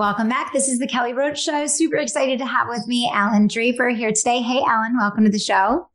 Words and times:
Welcome 0.00 0.30
back. 0.30 0.54
This 0.54 0.66
is 0.66 0.78
the 0.78 0.86
Kelly 0.86 1.12
Roach 1.12 1.42
Show. 1.42 1.66
Super 1.66 1.96
excited 1.96 2.38
to 2.38 2.46
have 2.46 2.68
with 2.70 2.86
me 2.86 3.10
Allan 3.12 3.48
Draper 3.48 3.90
here 3.90 4.12
today. 4.12 4.40
Hey, 4.40 4.62
Allan, 4.66 4.96
welcome 4.96 5.24
to 5.24 5.30
the 5.30 5.38
show. 5.38 5.90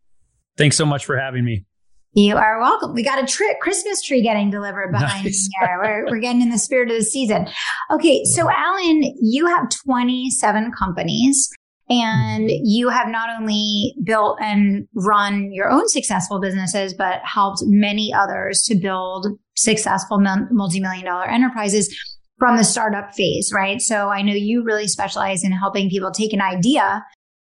Thanks 0.57 0.77
so 0.77 0.85
much 0.85 1.05
for 1.05 1.17
having 1.17 1.43
me. 1.43 1.65
You 2.13 2.37
are 2.37 2.59
welcome. 2.59 2.93
We 2.93 3.01
got 3.01 3.17
a 3.17 3.25
tri- 3.25 3.55
Christmas 3.59 4.03
tree 4.03 4.21
getting 4.21 4.51
delivered 4.51 4.91
behind 4.91 5.23
nice. 5.23 5.49
me 5.49 5.49
here. 5.59 5.79
We're, 5.81 6.05
we're 6.05 6.19
getting 6.19 6.43
in 6.43 6.51
the 6.51 6.59
spirit 6.59 6.91
of 6.91 6.97
the 6.97 7.03
season. 7.03 7.47
Okay, 7.89 8.23
so 8.25 8.47
Allan, 8.47 9.11
you 9.23 9.47
have 9.47 9.69
27 9.87 10.71
companies 10.77 11.51
and 11.89 12.47
mm-hmm. 12.47 12.61
you 12.63 12.89
have 12.89 13.07
not 13.07 13.29
only 13.35 13.95
built 14.03 14.37
and 14.39 14.87
run 14.93 15.51
your 15.51 15.71
own 15.71 15.87
successful 15.87 16.39
businesses, 16.39 16.93
but 16.93 17.21
helped 17.23 17.63
many 17.65 18.13
others 18.13 18.61
to 18.67 18.75
build 18.75 19.25
successful 19.55 20.19
multi 20.51 20.79
million 20.79 21.05
dollar 21.05 21.25
enterprises 21.25 21.89
from 22.37 22.57
the 22.57 22.63
startup 22.63 23.13
phase, 23.13 23.51
right? 23.53 23.81
So 23.81 24.09
I 24.09 24.21
know 24.21 24.33
you 24.33 24.63
really 24.63 24.87
specialize 24.87 25.43
in 25.43 25.51
helping 25.51 25.89
people 25.89 26.11
take 26.11 26.33
an 26.33 26.41
idea 26.41 27.03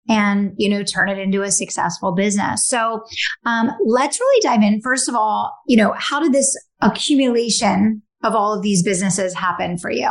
and 0.09 0.53
you 0.57 0.69
know 0.69 0.83
turn 0.83 1.09
it 1.09 1.19
into 1.19 1.43
a 1.43 1.51
successful 1.51 2.13
business. 2.13 2.67
So 2.67 3.05
um, 3.47 3.71
let's 3.85 4.19
really 4.19 4.41
dive 4.43 4.63
in. 4.63 4.81
First 4.81 5.09
of 5.09 5.15
all 5.15 5.53
you 5.67 5.77
know 5.77 5.95
how 5.97 6.21
did 6.21 6.33
this 6.33 6.57
accumulation 6.81 8.03
of 8.23 8.35
all 8.35 8.55
of 8.55 8.63
these 8.63 8.83
businesses 8.83 9.35
happen 9.35 9.79
for 9.79 9.91
you? 9.91 10.11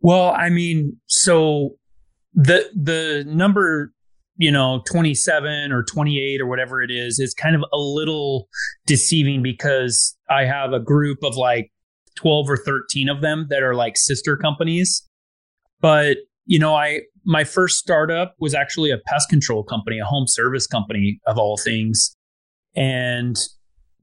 Well 0.00 0.30
i 0.36 0.48
mean 0.48 0.96
so 1.06 1.76
the 2.34 2.70
the 2.74 3.24
number 3.26 3.92
you 4.36 4.52
know 4.52 4.82
27 4.86 5.72
or 5.72 5.82
28 5.82 6.40
or 6.40 6.46
whatever 6.46 6.80
it 6.82 6.90
is 6.90 7.18
is 7.18 7.34
kind 7.34 7.56
of 7.56 7.62
a 7.72 7.78
little 7.78 8.48
deceiving 8.86 9.42
because 9.42 10.16
i 10.30 10.44
have 10.44 10.72
a 10.72 10.78
group 10.78 11.18
of 11.24 11.36
like 11.36 11.72
12 12.18 12.50
or 12.50 12.56
13 12.56 13.08
of 13.08 13.20
them 13.20 13.46
that 13.48 13.62
are 13.62 13.74
like 13.74 13.96
sister 13.96 14.36
companies. 14.36 15.06
But, 15.80 16.18
you 16.44 16.58
know, 16.58 16.74
I, 16.74 17.02
my 17.24 17.44
first 17.44 17.78
startup 17.78 18.34
was 18.40 18.54
actually 18.54 18.90
a 18.90 18.98
pest 18.98 19.28
control 19.28 19.62
company, 19.62 19.98
a 19.98 20.04
home 20.04 20.26
service 20.26 20.66
company 20.66 21.20
of 21.26 21.38
all 21.38 21.56
things. 21.56 22.14
And 22.74 23.36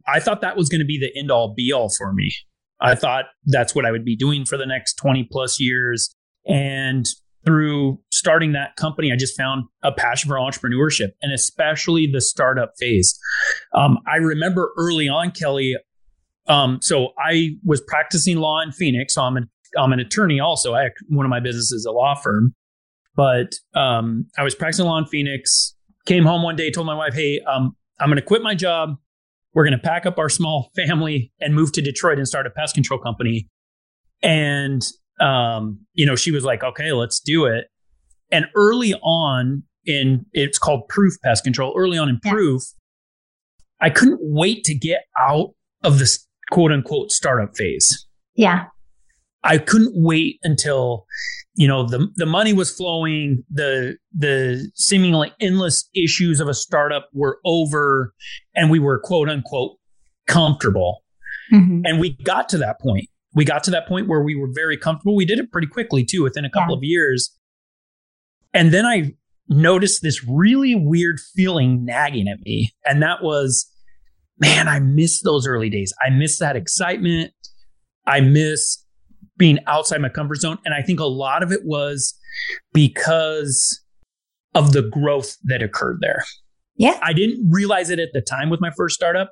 I 0.07 0.19
thought 0.19 0.41
that 0.41 0.55
was 0.55 0.69
going 0.69 0.79
to 0.79 0.85
be 0.85 0.99
the 0.99 1.11
end 1.17 1.31
all 1.31 1.53
be 1.53 1.71
all 1.73 1.89
for 1.89 2.13
me. 2.13 2.31
I 2.79 2.95
thought 2.95 3.25
that's 3.45 3.75
what 3.75 3.85
I 3.85 3.91
would 3.91 4.05
be 4.05 4.15
doing 4.15 4.45
for 4.45 4.57
the 4.57 4.65
next 4.65 4.95
20 4.95 5.27
plus 5.31 5.59
years. 5.59 6.13
And 6.47 7.05
through 7.45 7.99
starting 8.11 8.53
that 8.53 8.75
company, 8.75 9.11
I 9.11 9.15
just 9.15 9.37
found 9.37 9.65
a 9.83 9.91
passion 9.91 10.29
for 10.29 10.37
entrepreneurship 10.37 11.09
and 11.21 11.33
especially 11.33 12.07
the 12.07 12.21
startup 12.21 12.73
phase. 12.79 13.17
Um, 13.73 13.99
I 14.07 14.17
remember 14.17 14.71
early 14.77 15.07
on, 15.07 15.31
Kelly, 15.31 15.75
um, 16.47 16.79
so 16.81 17.09
I 17.17 17.57
was 17.63 17.81
practicing 17.81 18.37
law 18.37 18.61
in 18.61 18.71
Phoenix. 18.71 19.15
So 19.15 19.23
I'm 19.23 19.37
an, 19.37 19.49
I'm 19.77 19.93
an 19.93 19.99
attorney 19.99 20.39
also. 20.39 20.73
I, 20.75 20.89
one 21.09 21.25
of 21.25 21.29
my 21.29 21.39
businesses 21.39 21.71
is 21.71 21.85
a 21.85 21.91
law 21.91 22.15
firm, 22.15 22.53
but 23.15 23.55
um, 23.73 24.27
I 24.37 24.43
was 24.43 24.55
practicing 24.55 24.85
law 24.85 24.97
in 24.97 25.05
Phoenix. 25.05 25.73
Came 26.05 26.23
home 26.23 26.43
one 26.43 26.55
day, 26.55 26.69
told 26.69 26.85
my 26.85 26.95
wife, 26.95 27.15
"Hey, 27.15 27.41
um, 27.41 27.75
I'm 27.99 28.09
going 28.09 28.17
to 28.17 28.21
quit 28.21 28.43
my 28.43 28.53
job. 28.53 28.95
We're 29.53 29.63
going 29.63 29.77
to 29.77 29.83
pack 29.83 30.05
up 30.05 30.19
our 30.19 30.29
small 30.29 30.69
family 30.75 31.31
and 31.39 31.55
move 31.55 31.71
to 31.73 31.81
Detroit 31.81 32.17
and 32.17 32.27
start 32.27 32.45
a 32.45 32.51
pest 32.51 32.75
control 32.75 32.99
company." 32.99 33.49
And 34.21 34.83
um, 35.19 35.79
you 35.93 36.05
know, 36.05 36.15
she 36.15 36.31
was 36.31 36.43
like, 36.43 36.63
"Okay, 36.63 36.91
let's 36.91 37.19
do 37.19 37.45
it." 37.45 37.65
And 38.31 38.45
early 38.55 38.93
on 38.95 39.63
in 39.85 40.25
it's 40.33 40.59
called 40.59 40.87
Proof 40.89 41.13
Pest 41.23 41.43
Control. 41.43 41.73
Early 41.75 41.97
on 41.97 42.07
in 42.07 42.19
yeah. 42.23 42.31
Proof, 42.31 42.63
I 43.81 43.89
couldn't 43.89 44.19
wait 44.21 44.63
to 44.65 44.75
get 44.75 45.05
out 45.19 45.55
of 45.83 45.99
this 45.99 46.25
quote 46.51 46.71
unquote 46.71 47.11
startup 47.11 47.55
phase. 47.55 48.07
Yeah. 48.35 48.65
I 49.43 49.59
couldn't 49.59 49.93
wait 49.95 50.39
until 50.43 51.05
you 51.53 51.67
know 51.67 51.87
the 51.87 52.09
the 52.15 52.25
money 52.25 52.51
was 52.51 52.75
flowing, 52.75 53.43
the 53.49 53.97
the 54.13 54.69
seemingly 54.75 55.31
endless 55.39 55.87
issues 55.95 56.39
of 56.39 56.47
a 56.47 56.53
startup 56.53 57.09
were 57.13 57.39
over, 57.45 58.13
and 58.55 58.69
we 58.69 58.79
were 58.79 58.99
quote 58.99 59.29
unquote 59.29 59.77
comfortable. 60.27 61.03
Mm-hmm. 61.53 61.81
And 61.85 61.99
we 61.99 62.17
got 62.23 62.49
to 62.49 62.57
that 62.57 62.81
point. 62.81 63.07
We 63.35 63.45
got 63.45 63.63
to 63.65 63.71
that 63.71 63.87
point 63.87 64.07
where 64.07 64.21
we 64.21 64.35
were 64.35 64.49
very 64.51 64.77
comfortable. 64.77 65.15
We 65.15 65.25
did 65.25 65.39
it 65.39 65.51
pretty 65.51 65.67
quickly 65.67 66.03
too, 66.03 66.23
within 66.23 66.43
a 66.43 66.49
couple 66.49 66.73
yeah. 66.73 66.79
of 66.79 66.83
years. 66.83 67.37
And 68.53 68.73
then 68.73 68.85
I 68.85 69.13
noticed 69.47 70.01
this 70.01 70.23
really 70.27 70.73
weird 70.73 71.19
feeling 71.19 71.85
nagging 71.85 72.27
at 72.27 72.39
me, 72.41 72.71
and 72.85 73.01
that 73.03 73.21
was 73.21 73.69
man, 74.39 74.67
I 74.67 74.79
miss 74.79 75.21
those 75.21 75.47
early 75.47 75.69
days. 75.69 75.93
I 76.05 76.09
miss 76.09 76.39
that 76.39 76.55
excitement. 76.55 77.31
I 78.07 78.21
miss 78.21 78.83
being 79.37 79.59
outside 79.67 80.01
my 80.01 80.09
comfort 80.09 80.35
zone. 80.35 80.57
And 80.65 80.73
I 80.73 80.81
think 80.81 80.99
a 80.99 81.05
lot 81.05 81.43
of 81.43 81.51
it 81.51 81.61
was 81.63 82.17
because 82.73 83.81
of 84.53 84.71
the 84.71 84.83
growth 84.83 85.35
that 85.43 85.61
occurred 85.61 85.97
there. 86.01 86.23
Yeah. 86.77 86.99
I 87.01 87.13
didn't 87.13 87.49
realize 87.49 87.89
it 87.89 87.99
at 87.99 88.09
the 88.13 88.21
time 88.21 88.49
with 88.49 88.61
my 88.61 88.71
first 88.77 88.95
startup, 88.95 89.31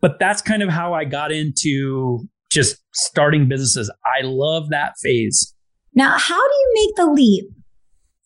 but 0.00 0.18
that's 0.18 0.42
kind 0.42 0.62
of 0.62 0.68
how 0.68 0.92
I 0.94 1.04
got 1.04 1.32
into 1.32 2.28
just 2.50 2.76
starting 2.92 3.48
businesses. 3.48 3.90
I 4.04 4.22
love 4.22 4.70
that 4.70 4.94
phase. 5.02 5.54
Now, 5.94 6.18
how 6.18 6.36
do 6.36 6.54
you 6.54 6.72
make 6.74 6.96
the 6.96 7.12
leap 7.12 7.44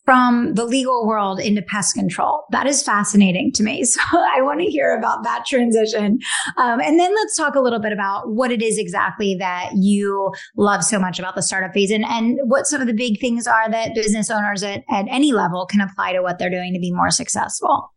from 0.09 0.55
the 0.55 0.65
legal 0.65 1.05
world 1.05 1.39
into 1.39 1.61
pest 1.61 1.93
control. 1.93 2.45
That 2.49 2.65
is 2.65 2.81
fascinating 2.81 3.51
to 3.53 3.61
me. 3.61 3.85
So 3.99 4.01
I 4.13 4.41
want 4.41 4.59
to 4.61 4.65
hear 4.65 4.97
about 4.97 5.23
that 5.23 5.45
transition. 5.45 6.17
Um, 6.57 6.79
and 6.79 6.99
then 6.99 7.13
let's 7.13 7.35
talk 7.35 7.53
a 7.53 7.59
little 7.59 7.79
bit 7.79 7.91
about 7.91 8.31
what 8.31 8.51
it 8.51 8.61
is 8.61 8.79
exactly 8.79 9.35
that 9.35 9.71
you 9.75 10.31
love 10.57 10.83
so 10.83 10.99
much 10.99 11.19
about 11.19 11.35
the 11.35 11.43
startup 11.43 11.73
phase 11.73 11.91
and, 11.91 12.05
and 12.05 12.39
what 12.45 12.65
some 12.65 12.81
of 12.81 12.87
the 12.87 12.93
big 12.93 13.19
things 13.19 13.45
are 13.45 13.69
that 13.69 13.93
business 13.93 14.31
owners 14.31 14.63
at, 14.63 14.83
at 14.89 15.05
any 15.09 15.31
level 15.31 15.67
can 15.67 15.81
apply 15.81 16.13
to 16.13 16.21
what 16.21 16.39
they're 16.39 16.49
doing 16.49 16.73
to 16.73 16.79
be 16.79 16.91
more 16.91 17.11
successful. 17.11 17.91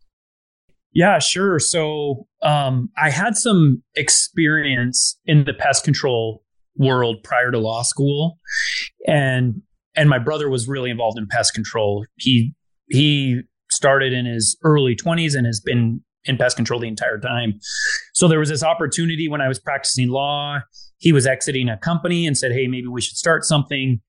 Yeah, 0.91 1.17
sure. 1.17 1.57
So 1.57 2.27
um, 2.43 2.89
I 3.01 3.09
had 3.09 3.35
some 3.35 3.81
experience 3.95 5.17
in 5.25 5.45
the 5.45 5.53
pest 5.53 5.83
control 5.83 6.43
world 6.75 7.23
prior 7.23 7.49
to 7.49 7.57
law 7.57 7.81
school. 7.81 8.39
And 9.07 9.63
and 9.95 10.09
my 10.09 10.19
brother 10.19 10.49
was 10.49 10.67
really 10.67 10.89
involved 10.89 11.17
in 11.17 11.27
pest 11.27 11.53
control. 11.53 12.05
He 12.17 12.53
he 12.89 13.41
started 13.71 14.13
in 14.13 14.25
his 14.25 14.57
early 14.63 14.95
20s 14.95 15.35
and 15.35 15.45
has 15.45 15.59
been 15.59 16.01
in 16.25 16.37
pest 16.37 16.55
control 16.55 16.79
the 16.79 16.87
entire 16.87 17.19
time. 17.19 17.59
So 18.13 18.27
there 18.27 18.39
was 18.39 18.49
this 18.49 18.63
opportunity 18.63 19.27
when 19.27 19.41
I 19.41 19.47
was 19.47 19.59
practicing 19.59 20.09
law. 20.09 20.59
He 20.97 21.11
was 21.11 21.25
exiting 21.25 21.69
a 21.69 21.77
company 21.77 22.25
and 22.27 22.37
said, 22.37 22.51
"Hey, 22.51 22.67
maybe 22.67 22.87
we 22.87 23.01
should 23.01 23.17
start 23.17 23.43
something." 23.43 23.99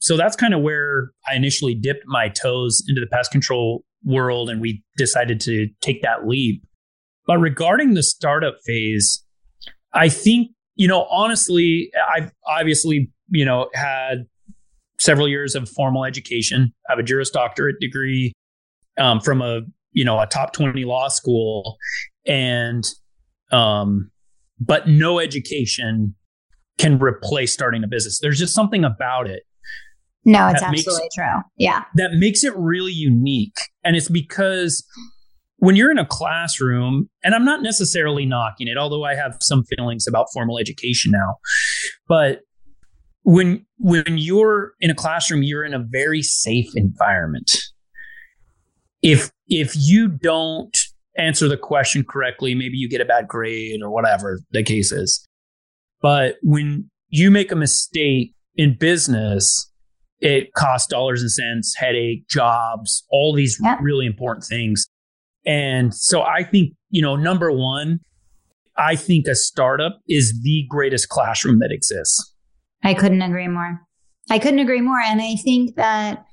So 0.00 0.16
that's 0.16 0.36
kind 0.36 0.52
of 0.52 0.60
where 0.60 1.12
I 1.26 1.34
initially 1.34 1.74
dipped 1.74 2.04
my 2.06 2.28
toes 2.28 2.82
into 2.86 3.00
the 3.00 3.06
pest 3.06 3.30
control 3.30 3.84
world 4.04 4.50
and 4.50 4.60
we 4.60 4.82
decided 4.98 5.40
to 5.40 5.68
take 5.80 6.02
that 6.02 6.26
leap. 6.26 6.62
But 7.26 7.38
regarding 7.38 7.94
the 7.94 8.02
startup 8.02 8.56
phase, 8.66 9.24
I 9.94 10.08
think, 10.10 10.50
you 10.74 10.88
know, 10.88 11.06
honestly, 11.10 11.90
I've 12.14 12.30
obviously, 12.46 13.10
you 13.28 13.44
know, 13.44 13.70
had 13.72 14.26
several 15.04 15.28
years 15.28 15.54
of 15.54 15.68
formal 15.68 16.04
education. 16.04 16.72
I 16.88 16.92
have 16.92 16.98
a 16.98 17.02
Juris 17.02 17.30
Doctorate 17.30 17.76
degree 17.80 18.32
um, 18.98 19.20
from 19.20 19.42
a 19.42 19.60
you 19.92 20.04
know 20.04 20.18
a 20.18 20.26
top 20.26 20.52
twenty 20.52 20.84
law 20.84 21.08
school, 21.08 21.76
and 22.26 22.84
um, 23.52 24.10
but 24.58 24.88
no 24.88 25.18
education 25.18 26.14
can 26.78 26.98
replace 26.98 27.52
starting 27.52 27.84
a 27.84 27.86
business. 27.86 28.18
There's 28.20 28.38
just 28.38 28.54
something 28.54 28.84
about 28.84 29.28
it. 29.28 29.42
No, 30.24 30.48
it's 30.48 30.62
absolutely 30.62 31.02
makes, 31.02 31.14
true. 31.14 31.42
Yeah, 31.58 31.84
that 31.96 32.12
makes 32.14 32.42
it 32.42 32.56
really 32.56 32.92
unique, 32.92 33.56
and 33.84 33.94
it's 33.94 34.08
because 34.08 34.84
when 35.58 35.76
you're 35.76 35.90
in 35.90 35.98
a 35.98 36.06
classroom, 36.06 37.08
and 37.22 37.34
I'm 37.34 37.44
not 37.44 37.62
necessarily 37.62 38.26
knocking 38.26 38.68
it, 38.68 38.76
although 38.76 39.04
I 39.04 39.14
have 39.14 39.36
some 39.40 39.64
feelings 39.64 40.06
about 40.06 40.26
formal 40.32 40.58
education 40.58 41.12
now, 41.12 41.36
but 42.08 42.40
when 43.24 43.64
when 43.78 44.18
you're 44.18 44.74
in 44.80 44.90
a 44.90 44.94
classroom 44.94 45.42
you're 45.42 45.64
in 45.64 45.74
a 45.74 45.78
very 45.78 46.22
safe 46.22 46.68
environment. 46.76 47.50
If 49.02 49.30
if 49.48 49.74
you 49.76 50.08
don't 50.08 50.76
answer 51.18 51.48
the 51.48 51.56
question 51.56 52.04
correctly 52.04 52.54
maybe 52.54 52.76
you 52.76 52.88
get 52.88 53.00
a 53.00 53.04
bad 53.04 53.28
grade 53.28 53.82
or 53.82 53.90
whatever 53.90 54.40
the 54.50 54.62
case 54.62 54.92
is. 54.92 55.26
But 56.00 56.36
when 56.42 56.90
you 57.08 57.30
make 57.30 57.50
a 57.50 57.56
mistake 57.56 58.34
in 58.56 58.76
business 58.78 59.70
it 60.20 60.52
costs 60.54 60.88
dollars 60.88 61.20
and 61.20 61.30
cents 61.30 61.74
headache 61.76 62.26
jobs 62.28 63.04
all 63.10 63.34
these 63.34 63.60
really 63.80 64.06
important 64.06 64.44
things. 64.44 64.86
And 65.46 65.94
so 65.94 66.22
I 66.22 66.42
think, 66.44 66.72
you 66.88 67.02
know, 67.02 67.16
number 67.16 67.52
one, 67.52 68.00
I 68.76 68.96
think 68.96 69.26
a 69.26 69.34
startup 69.34 70.00
is 70.08 70.40
the 70.42 70.64
greatest 70.68 71.10
classroom 71.10 71.58
that 71.60 71.70
exists. 71.70 72.33
I 72.84 72.94
couldn't 72.94 73.22
agree 73.22 73.48
more. 73.48 73.80
I 74.30 74.38
couldn't 74.38 74.60
agree 74.60 74.80
more. 74.80 75.00
And 75.00 75.20
I 75.20 75.36
think 75.36 75.76
that 75.76 76.24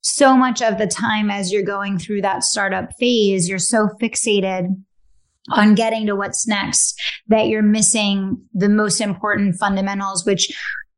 so 0.00 0.36
much 0.36 0.62
of 0.62 0.78
the 0.78 0.86
time 0.86 1.30
as 1.30 1.52
you're 1.52 1.62
going 1.62 1.98
through 1.98 2.22
that 2.22 2.42
startup 2.42 2.90
phase, 2.98 3.48
you're 3.48 3.58
so 3.58 3.88
fixated 4.00 4.68
on 5.50 5.74
getting 5.74 6.06
to 6.06 6.16
what's 6.16 6.46
next 6.46 7.00
that 7.28 7.48
you're 7.48 7.62
missing 7.62 8.40
the 8.52 8.68
most 8.68 9.00
important 9.00 9.56
fundamentals, 9.58 10.24
which 10.26 10.50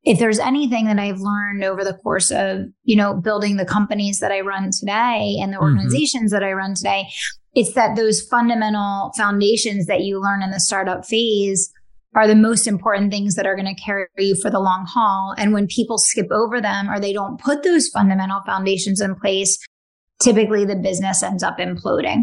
if 0.03 0.19
there's 0.19 0.39
anything 0.39 0.87
that 0.87 0.99
I've 0.99 1.21
learned 1.21 1.63
over 1.63 1.85
the 1.85 1.95
course 1.95 2.31
of, 2.31 2.63
you 2.85 2.97
know, 2.97 3.15
building 3.15 3.56
the 3.56 3.67
companies 3.67 4.19
that 4.21 4.33
I 4.33 4.41
run 4.41 4.71
today 4.71 5.37
and 5.41 5.53
the 5.53 5.56
mm-hmm. 5.56 5.65
organizations 5.65 6.33
mm-hmm. 6.33 6.41
that 6.41 6.47
I 6.47 6.53
run 6.53 6.75
today, 6.75 7.09
it's 7.55 7.75
that 7.75 7.97
those 7.97 8.23
fundamental 8.23 9.13
foundations 9.17 9.87
that 9.87 10.03
you 10.03 10.21
learn 10.21 10.43
in 10.43 10.51
the 10.51 10.61
startup 10.61 11.05
phase 11.05 11.71
are 12.15 12.27
the 12.27 12.35
most 12.35 12.67
important 12.67 13.12
things 13.12 13.37
that 13.37 13.47
are 13.47 13.55
going 13.55 13.73
to 13.73 13.81
carry 13.81 14.07
you 14.19 14.35
for 14.43 14.51
the 14.51 14.59
long 14.59 14.85
haul. 14.87 15.35
And 15.39 15.53
when 15.53 15.67
people 15.67 15.99
skip 15.99 16.31
over 16.31 16.61
them 16.61 16.91
or 16.91 16.99
they 16.99 17.12
don't 17.12 17.41
put 17.41 17.62
those 17.62 17.89
fundamental 17.89 18.41
foundations 18.45 19.01
in 19.01 19.15
place, 19.15 19.59
typically 20.21 20.65
the 20.65 20.77
business 20.77 21.23
ends 21.23 21.43
up 21.43 21.59
imploding. 21.59 22.23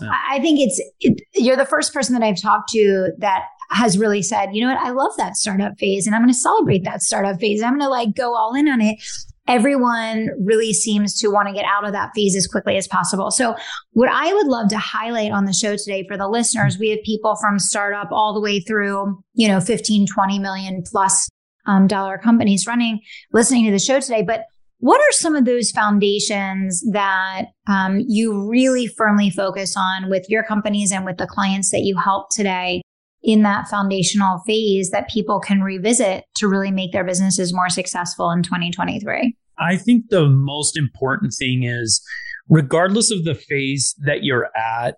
Yeah. 0.00 0.10
I 0.28 0.40
think 0.40 0.58
it's, 0.60 0.82
it, 1.00 1.20
you're 1.34 1.56
the 1.56 1.64
first 1.64 1.94
person 1.94 2.18
that 2.18 2.26
I've 2.26 2.40
talked 2.40 2.70
to 2.70 3.12
that 3.18 3.44
has 3.70 3.96
really 3.96 4.22
said, 4.22 4.50
you 4.52 4.66
know 4.66 4.74
what, 4.74 4.84
I 4.84 4.90
love 4.90 5.12
that 5.16 5.36
startup 5.36 5.78
phase 5.78 6.06
and 6.06 6.16
I'm 6.16 6.22
going 6.22 6.32
to 6.32 6.38
celebrate 6.38 6.84
that 6.84 7.00
startup 7.00 7.38
phase. 7.38 7.62
I'm 7.62 7.78
going 7.78 7.82
to 7.82 7.88
like 7.88 8.14
go 8.16 8.36
all 8.36 8.54
in 8.54 8.68
on 8.68 8.80
it 8.80 8.98
everyone 9.46 10.30
really 10.40 10.72
seems 10.72 11.18
to 11.20 11.28
want 11.28 11.48
to 11.48 11.54
get 11.54 11.64
out 11.64 11.86
of 11.86 11.92
that 11.92 12.10
phase 12.14 12.34
as 12.36 12.46
quickly 12.46 12.76
as 12.76 12.88
possible. 12.88 13.30
So, 13.30 13.54
what 13.92 14.08
I 14.10 14.32
would 14.32 14.46
love 14.46 14.68
to 14.70 14.78
highlight 14.78 15.32
on 15.32 15.44
the 15.44 15.52
show 15.52 15.76
today 15.76 16.06
for 16.08 16.16
the 16.16 16.28
listeners, 16.28 16.78
we 16.78 16.90
have 16.90 17.00
people 17.04 17.36
from 17.40 17.58
startup 17.58 18.08
all 18.10 18.34
the 18.34 18.40
way 18.40 18.60
through, 18.60 19.22
you 19.34 19.48
know, 19.48 19.60
15, 19.60 20.06
20 20.06 20.38
million 20.38 20.82
plus 20.84 21.28
um, 21.66 21.86
dollar 21.86 22.18
companies 22.18 22.66
running, 22.66 23.00
listening 23.32 23.64
to 23.66 23.70
the 23.70 23.78
show 23.78 24.00
today. 24.00 24.22
But 24.22 24.44
what 24.78 25.00
are 25.00 25.12
some 25.12 25.34
of 25.34 25.44
those 25.44 25.70
foundations 25.70 26.84
that 26.92 27.46
um, 27.66 28.00
you 28.06 28.48
really 28.48 28.86
firmly 28.86 29.30
focus 29.30 29.76
on 29.76 30.10
with 30.10 30.26
your 30.28 30.42
companies 30.42 30.92
and 30.92 31.04
with 31.06 31.16
the 31.16 31.26
clients 31.26 31.70
that 31.70 31.80
you 31.80 31.96
help 31.96 32.28
today 32.30 32.82
in 33.24 33.42
that 33.42 33.66
foundational 33.68 34.38
phase 34.46 34.90
that 34.90 35.08
people 35.08 35.40
can 35.40 35.62
revisit 35.62 36.24
to 36.34 36.46
really 36.46 36.70
make 36.70 36.92
their 36.92 37.04
businesses 37.04 37.54
more 37.54 37.70
successful 37.70 38.30
in 38.30 38.42
2023? 38.42 39.34
I 39.58 39.76
think 39.76 40.10
the 40.10 40.28
most 40.28 40.76
important 40.76 41.32
thing 41.32 41.62
is, 41.62 42.02
regardless 42.48 43.10
of 43.10 43.24
the 43.24 43.34
phase 43.34 43.94
that 44.04 44.24
you're 44.24 44.50
at 44.54 44.96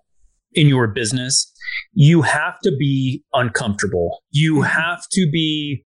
in 0.53 0.67
your 0.67 0.87
business, 0.87 1.51
you 1.93 2.21
have 2.21 2.59
to 2.63 2.75
be 2.77 3.23
uncomfortable. 3.33 4.21
You 4.31 4.55
mm-hmm. 4.55 4.63
have 4.63 5.03
to 5.11 5.29
be 5.31 5.85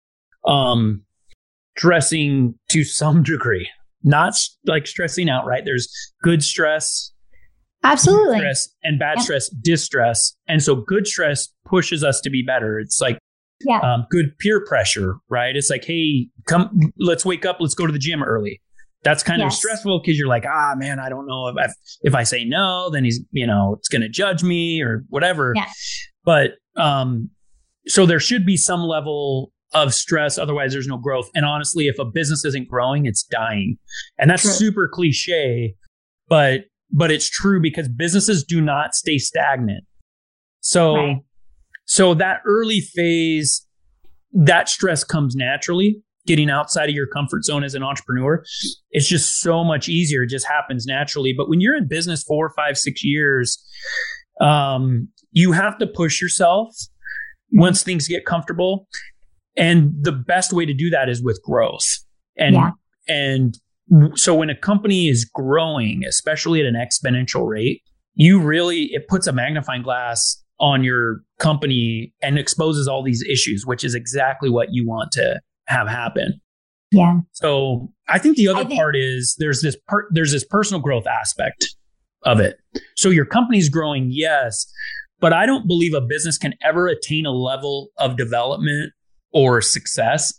um, 0.45 1.01
stressing 1.75 2.53
to 2.69 2.83
some 2.83 3.23
degree, 3.23 3.67
not 4.03 4.35
like 4.65 4.85
stressing 4.85 5.29
out, 5.29 5.45
right? 5.45 5.65
There's 5.65 5.89
good 6.21 6.43
stress 6.43 7.11
Absolutely. 7.91 8.37
Stress 8.37 8.69
and 8.83 8.99
bad 8.99 9.15
yeah. 9.17 9.23
stress, 9.23 9.49
distress. 9.49 10.35
And 10.47 10.61
so 10.61 10.75
good 10.75 11.07
stress 11.07 11.49
pushes 11.65 12.03
us 12.03 12.21
to 12.21 12.29
be 12.29 12.43
better. 12.43 12.79
It's 12.79 13.01
like 13.01 13.19
yeah. 13.65 13.79
Um, 13.79 14.05
good 14.09 14.37
peer 14.37 14.63
pressure, 14.63 15.15
right? 15.29 15.55
It's 15.55 15.69
like, 15.69 15.83
hey, 15.83 16.29
come, 16.45 16.91
let's 16.99 17.25
wake 17.25 17.45
up, 17.45 17.57
let's 17.59 17.73
go 17.73 17.87
to 17.87 17.93
the 17.93 17.99
gym 17.99 18.23
early. 18.23 18.61
That's 19.03 19.23
kind 19.23 19.39
yes. 19.39 19.53
of 19.53 19.57
stressful 19.57 20.01
because 20.01 20.17
you're 20.17 20.27
like, 20.27 20.45
ah, 20.45 20.73
man, 20.75 20.99
I 20.99 21.09
don't 21.09 21.27
know 21.27 21.47
if 21.47 21.55
I, 21.57 21.69
if 22.01 22.13
I 22.13 22.23
say 22.23 22.43
no, 22.43 22.89
then 22.89 23.03
he's, 23.03 23.19
you 23.31 23.47
know, 23.47 23.75
it's 23.77 23.87
going 23.87 24.01
to 24.01 24.09
judge 24.09 24.43
me 24.43 24.81
or 24.81 25.05
whatever. 25.09 25.53
Yeah. 25.55 25.65
But 26.23 26.51
um, 26.75 27.29
so 27.87 28.05
there 28.05 28.19
should 28.19 28.45
be 28.45 28.57
some 28.57 28.81
level 28.81 29.51
of 29.73 29.93
stress, 29.93 30.37
otherwise 30.37 30.73
there's 30.73 30.87
no 30.87 30.97
growth. 30.97 31.29
And 31.35 31.45
honestly, 31.45 31.87
if 31.87 31.99
a 31.99 32.05
business 32.05 32.45
isn't 32.45 32.67
growing, 32.67 33.05
it's 33.05 33.23
dying, 33.23 33.77
and 34.17 34.29
that's 34.29 34.43
True. 34.43 34.51
super 34.51 34.87
cliche, 34.91 35.75
but 36.27 36.61
but 36.91 37.11
it's 37.11 37.29
true 37.29 37.61
because 37.61 37.87
businesses 37.89 38.43
do 38.43 38.61
not 38.61 38.95
stay 38.95 39.17
stagnant. 39.17 39.83
So, 40.59 40.95
right. 40.95 41.17
so 41.85 42.13
that 42.15 42.41
early 42.45 42.81
phase, 42.81 43.65
that 44.33 44.69
stress 44.69 45.03
comes 45.03 45.35
naturally. 45.35 46.01
Getting 46.25 46.49
outside 46.49 46.89
of 46.89 46.95
your 46.95 47.07
comfort 47.07 47.45
zone 47.45 47.63
as 47.63 47.73
an 47.73 47.83
entrepreneur, 47.83 48.43
it's 48.91 49.07
just 49.07 49.39
so 49.39 49.63
much 49.63 49.87
easier. 49.87 50.23
It 50.23 50.27
just 50.27 50.45
happens 50.45 50.85
naturally. 50.85 51.33
But 51.35 51.47
when 51.47 51.61
you're 51.61 51.77
in 51.77 51.87
business 51.87 52.21
four, 52.23 52.51
five, 52.53 52.77
six 52.77 53.01
years, 53.01 53.57
um, 54.41 55.07
you 55.31 55.53
have 55.53 55.77
to 55.77 55.87
push 55.87 56.21
yourself 56.21 56.75
once 57.53 57.81
things 57.81 58.09
get 58.09 58.25
comfortable. 58.25 58.89
And 59.55 59.93
the 60.01 60.11
best 60.11 60.51
way 60.51 60.65
to 60.65 60.73
do 60.73 60.89
that 60.89 61.07
is 61.07 61.23
with 61.23 61.41
growth. 61.43 61.87
And 62.37 62.55
yeah. 62.55 62.71
and 63.07 63.57
so 64.15 64.35
when 64.35 64.49
a 64.49 64.55
company 64.55 65.07
is 65.07 65.25
growing, 65.25 66.03
especially 66.05 66.59
at 66.59 66.65
an 66.65 66.75
exponential 66.75 67.47
rate, 67.47 67.81
you 68.15 68.39
really, 68.39 68.89
it 68.91 69.07
puts 69.07 69.27
a 69.27 69.31
magnifying 69.31 69.83
glass 69.83 70.43
on 70.59 70.83
your 70.83 71.21
company 71.39 72.13
and 72.21 72.39
exposes 72.39 72.87
all 72.87 73.03
these 73.03 73.23
issues, 73.29 73.63
which 73.65 73.83
is 73.83 73.93
exactly 73.93 74.49
what 74.49 74.69
you 74.71 74.87
want 74.87 75.11
to 75.11 75.39
have 75.67 75.87
happen. 75.87 76.39
Yeah. 76.91 77.19
So 77.33 77.91
I 78.07 78.17
think 78.17 78.37
the 78.37 78.47
other 78.47 78.65
think- 78.65 78.79
part 78.79 78.95
is 78.95 79.35
there's 79.39 79.61
this 79.61 79.77
per- 79.87 80.07
there's 80.11 80.31
this 80.31 80.45
personal 80.45 80.81
growth 80.81 81.05
aspect 81.05 81.75
of 82.23 82.39
it. 82.39 82.57
So 82.95 83.09
your 83.09 83.25
company's 83.25 83.69
growing, 83.69 84.07
yes, 84.09 84.65
but 85.19 85.33
I 85.33 85.45
don't 85.45 85.67
believe 85.67 85.93
a 85.93 86.01
business 86.01 86.37
can 86.37 86.53
ever 86.63 86.87
attain 86.87 87.25
a 87.25 87.31
level 87.31 87.89
of 87.97 88.17
development 88.17 88.93
or 89.31 89.61
success 89.61 90.33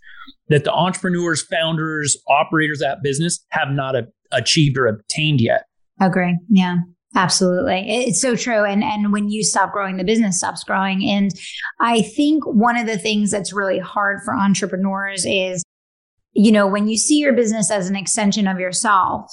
that 0.48 0.64
the 0.64 0.72
entrepreneurs, 0.72 1.42
founders, 1.42 2.16
operators 2.28 2.82
at 2.82 3.02
business 3.02 3.44
have 3.50 3.68
not 3.70 3.94
a- 3.94 4.08
achieved 4.32 4.78
or 4.78 4.86
obtained 4.86 5.40
yet. 5.40 5.64
Agree. 6.00 6.38
Yeah. 6.48 6.78
Absolutely. 7.14 7.84
It's 7.88 8.20
so 8.20 8.36
true. 8.36 8.64
And 8.64 8.84
and 8.84 9.12
when 9.12 9.30
you 9.30 9.42
stop 9.42 9.72
growing, 9.72 9.96
the 9.96 10.04
business 10.04 10.38
stops 10.38 10.62
growing. 10.62 11.08
And 11.08 11.32
I 11.80 12.02
think 12.02 12.44
one 12.46 12.76
of 12.76 12.86
the 12.86 12.98
things 12.98 13.30
that's 13.30 13.52
really 13.52 13.78
hard 13.78 14.20
for 14.24 14.34
entrepreneurs 14.34 15.24
is, 15.26 15.64
you 16.34 16.52
know, 16.52 16.66
when 16.66 16.86
you 16.86 16.98
see 16.98 17.18
your 17.18 17.32
business 17.32 17.70
as 17.70 17.88
an 17.88 17.96
extension 17.96 18.46
of 18.46 18.60
yourself, 18.60 19.32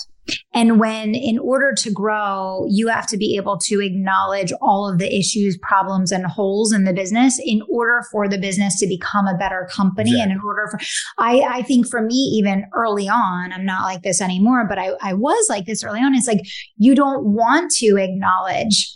and 0.54 0.80
when, 0.80 1.13
in 1.16 1.38
order 1.39 1.74
to 1.74 1.92
grow, 1.92 2.66
you 2.69 2.88
have 2.88 3.07
to 3.07 3.18
be 3.18 3.36
able 3.38 3.57
to 3.60 3.81
acknowledge 3.81 4.51
all 4.62 4.89
of 4.89 5.00
the 5.00 5.15
issues, 5.15 5.58
problems, 5.58 6.12
and 6.12 6.25
holes 6.25 6.72
in 6.74 6.84
the 6.84 6.94
business 6.94 7.39
in 7.44 7.62
order 7.70 8.03
for 8.12 8.27
the 8.27 8.38
business 8.38 8.79
to 8.79 8.88
become 8.88 9.27
a 9.27 9.38
better 9.38 9.67
company. 9.72 10.12
Exactly. 10.12 10.24
And 10.24 10.32
in 10.32 10.39
order 10.46 10.67
for, 10.72 10.79
I, 11.17 11.41
I 11.41 11.62
think 11.62 11.88
for 11.88 12.01
me, 12.01 12.15
even 12.15 12.65
early 12.74 13.08
on, 13.08 13.51
I'm 13.51 13.65
not 13.65 13.84
like 13.84 14.01
this 14.01 14.22
anymore, 14.22 14.65
but 14.67 14.79
I, 14.79 14.91
I 15.01 15.13
was 15.13 15.46
like 15.50 15.65
this 15.65 15.84
early 15.84 16.00
on. 16.00 16.15
It's 16.15 16.27
like, 16.27 16.41
you 16.77 16.96
don't 16.96 17.25
want 17.25 17.72
to 17.79 17.98
acknowledge 17.98 18.96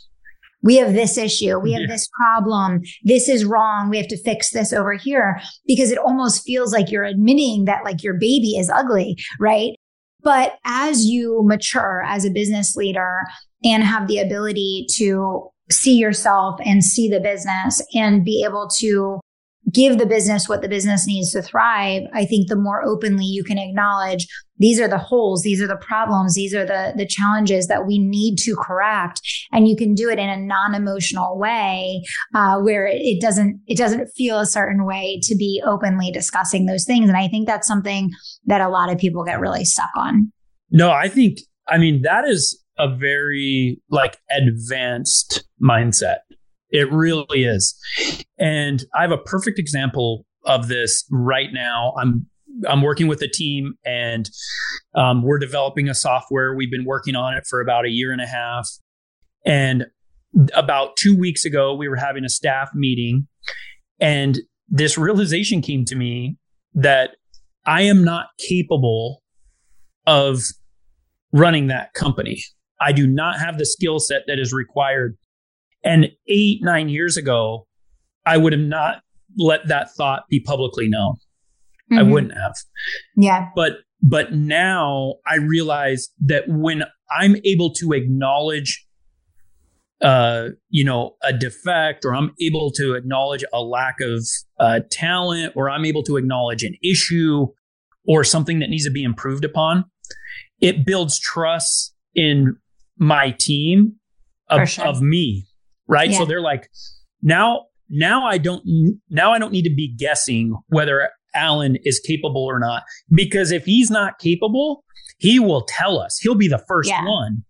we 0.62 0.76
have 0.76 0.94
this 0.94 1.18
issue. 1.18 1.58
We 1.58 1.72
have 1.74 1.84
yeah. 1.84 1.88
this 1.88 2.10
problem. 2.20 2.82
This 3.04 3.30
is 3.30 3.46
wrong. 3.46 3.90
We 3.90 3.98
have 3.98 4.10
to 4.10 4.22
fix 4.22 4.52
this 4.52 4.74
over 4.74 4.94
here 4.94 5.40
because 5.66 5.92
it 5.92 5.98
almost 5.98 6.44
feels 6.44 6.74
like 6.74 6.92
you're 6.92 7.06
admitting 7.06 7.66
that 7.66 7.86
like 7.86 8.04
your 8.04 8.16
baby 8.16 8.58
is 8.58 8.70
ugly, 8.70 9.18
right? 9.40 9.79
But 10.22 10.58
as 10.66 11.06
you 11.06 11.42
mature 11.44 12.04
as 12.06 12.26
a 12.26 12.32
business 12.32 12.76
leader 12.76 13.22
and 13.64 13.84
have 13.84 14.08
the 14.08 14.20
ability 14.20 14.88
to 14.96 15.50
see 15.72 15.98
yourself 15.98 16.60
and 16.66 16.84
see 16.84 17.08
the 17.08 17.20
business 17.20 17.82
and 17.94 18.26
be 18.26 18.44
able 18.44 18.68
to 18.80 19.20
give 19.72 19.98
the 19.98 20.06
business 20.06 20.48
what 20.48 20.62
the 20.62 20.70
business 20.70 21.06
needs 21.06 21.32
to 21.32 21.42
thrive, 21.42 22.04
I 22.14 22.26
think 22.26 22.48
the 22.48 22.56
more 22.56 22.84
openly 22.84 23.26
you 23.26 23.44
can 23.44 23.58
acknowledge 23.58 24.28
these 24.58 24.80
are 24.80 24.88
the 24.88 24.98
holes, 24.98 25.42
these 25.44 25.62
are 25.62 25.68
the 25.68 25.78
problems, 25.78 26.36
these 26.36 26.54
are 26.54 26.66
the 26.66 26.94
the 26.96 27.06
challenges 27.06 27.68
that 27.68 27.86
we 27.86 27.98
need 27.98 28.38
to 28.40 28.56
correct, 28.56 29.22
and 29.52 29.68
you 29.68 29.76
can 29.76 29.94
do 29.96 30.10
it 30.10 30.20
in 30.20 30.30
a 30.30 30.38
non-emotional 30.38 31.38
way 31.38 32.04
uh, 32.36 32.60
where 32.60 32.88
it 32.92 33.22
doesn't 33.22 33.62
it 33.68 33.78
doesn't 33.78 34.08
feel 34.16 34.40
a 34.40 34.46
certain 34.46 34.86
way 34.86 35.20
to 35.24 35.36
be 35.36 35.62
openly 35.66 36.12
discussing 36.12 36.66
those 36.66 36.86
things. 36.86 37.08
And 37.08 37.18
I 37.18 37.28
think 37.28 37.48
that's 37.48 37.68
something 37.68 38.12
that 38.46 38.62
a 38.62 38.70
lot 38.70 38.92
of 38.92 38.98
people 38.98 39.24
get 39.24 39.40
really 39.40 39.66
stuck 39.66 39.92
on. 39.96 40.32
No, 40.72 40.92
I 40.92 41.08
think 41.08 41.40
I 41.68 41.78
mean 41.78 42.02
that 42.04 42.26
is 42.26 42.62
a 42.78 42.94
very 42.94 43.82
like 43.90 44.18
advanced 44.32 45.44
mindset 45.62 46.20
it 46.70 46.92
really 46.92 47.44
is. 47.44 47.76
And 48.38 48.84
I 48.98 49.02
have 49.02 49.12
a 49.12 49.18
perfect 49.18 49.60
example 49.60 50.26
of 50.46 50.68
this 50.68 51.06
right 51.12 51.50
now. 51.52 51.94
I'm 52.00 52.28
I'm 52.68 52.82
working 52.82 53.08
with 53.08 53.22
a 53.22 53.28
team 53.28 53.76
and 53.86 54.30
um, 54.94 55.24
we're 55.24 55.40
developing 55.40 55.88
a 55.88 55.94
software. 55.94 56.56
We've 56.56 56.72
been 56.72 56.86
working 56.86 57.16
on 57.16 57.34
it 57.34 57.46
for 57.48 57.62
about 57.62 57.86
a 57.86 57.90
year 57.90 58.12
and 58.12 58.22
a 58.22 58.26
half. 58.26 58.68
And 59.46 59.86
about 60.54 60.98
two 60.98 61.18
weeks 61.18 61.46
ago, 61.46 61.74
we 61.74 61.88
were 61.88 61.96
having 61.96 62.26
a 62.26 62.30
staff 62.30 62.70
meeting, 62.76 63.28
and 64.00 64.40
this 64.68 64.98
realization 64.98 65.62
came 65.62 65.86
to 65.86 65.96
me 65.96 66.38
that 66.76 67.16
I 67.66 67.84
am 67.84 68.04
not 68.04 68.28
capable 68.48 69.24
of 70.06 70.42
running 71.32 71.68
that 71.68 71.94
company. 71.94 72.42
I 72.80 72.92
do 72.92 73.08
not 73.08 73.40
have 73.40 73.58
the 73.58 73.66
skill 73.66 74.00
set 74.00 74.24
that 74.28 74.40
is 74.40 74.54
required. 74.54 75.18
And 75.84 76.10
eight, 76.28 76.60
nine 76.62 76.90
years 76.90 77.18
ago, 77.18 77.68
I 78.26 78.38
would 78.38 78.54
have 78.54 78.62
not 78.62 79.02
let 79.38 79.68
that 79.68 79.92
thought 79.92 80.24
be 80.30 80.40
publicly 80.40 80.90
known. 80.90 81.16
Mm-hmm. 81.92 81.98
I 82.00 82.04
wouldn't 82.04 82.34
have. 82.34 82.56
Yeah. 83.16 83.50
But 83.56 83.78
but 84.02 84.34
now 84.34 85.16
I 85.28 85.36
realize 85.36 86.10
that 86.22 86.46
when 86.48 86.84
I'm 87.12 87.36
able 87.44 87.74
to 87.76 87.92
acknowledge 87.92 88.86
uh, 90.02 90.50
you 90.70 90.86
know, 90.86 91.16
a 91.24 91.34
defect, 91.34 92.06
or 92.06 92.16
I'm 92.16 92.34
able 92.40 92.72
to 92.72 92.94
acknowledge 92.94 93.44
a 93.52 93.62
lack 93.62 94.00
of 94.00 94.26
uh, 94.60 94.80
talent, 94.90 95.54
or 95.56 95.70
I'm 95.70 95.84
able 95.84 96.04
to 96.04 96.16
acknowledge 96.16 96.64
an 96.64 96.76
issue 96.82 97.48
or 98.08 98.24
something 98.24 98.60
that 98.60 98.70
needs 98.70 98.86
to 98.86 98.92
be 98.92 99.04
improved 99.04 99.44
upon, 99.44 99.86
it 100.62 100.86
builds 100.86 101.20
trust 101.20 101.94
in 102.16 102.56
my 102.98 103.32
team 103.40 103.96
of, 104.50 104.70
sure. 104.70 104.86
of 104.86 105.02
me, 105.02 105.46
right? 105.90 106.12
Yeah. 106.12 106.20
So 106.20 106.26
they're 106.26 106.40
like, 106.40 106.70
now, 107.22 107.66
now 107.90 108.26
I 108.26 108.38
don't, 108.38 108.64
now 109.10 109.34
I 109.34 109.40
don't 109.40 109.52
need 109.52 109.64
to 109.64 109.76
be 109.76 109.94
guessing 109.94 110.56
whether 110.68 111.10
Allan 111.36 111.78
is 111.84 112.00
capable 112.00 112.46
or 112.46 112.60
not, 112.60 112.84
because 113.14 113.52
if 113.52 113.66
he's 113.66 113.92
not 113.92 114.20
capable, 114.20 114.86
he 115.18 115.40
will 115.40 115.66
tell 115.68 116.00
us. 116.00 116.18
He'll 116.22 116.36
be 116.36 116.48
the 116.48 116.64
first 116.68 116.90
yeah. 116.90 117.04
one. 117.04 117.44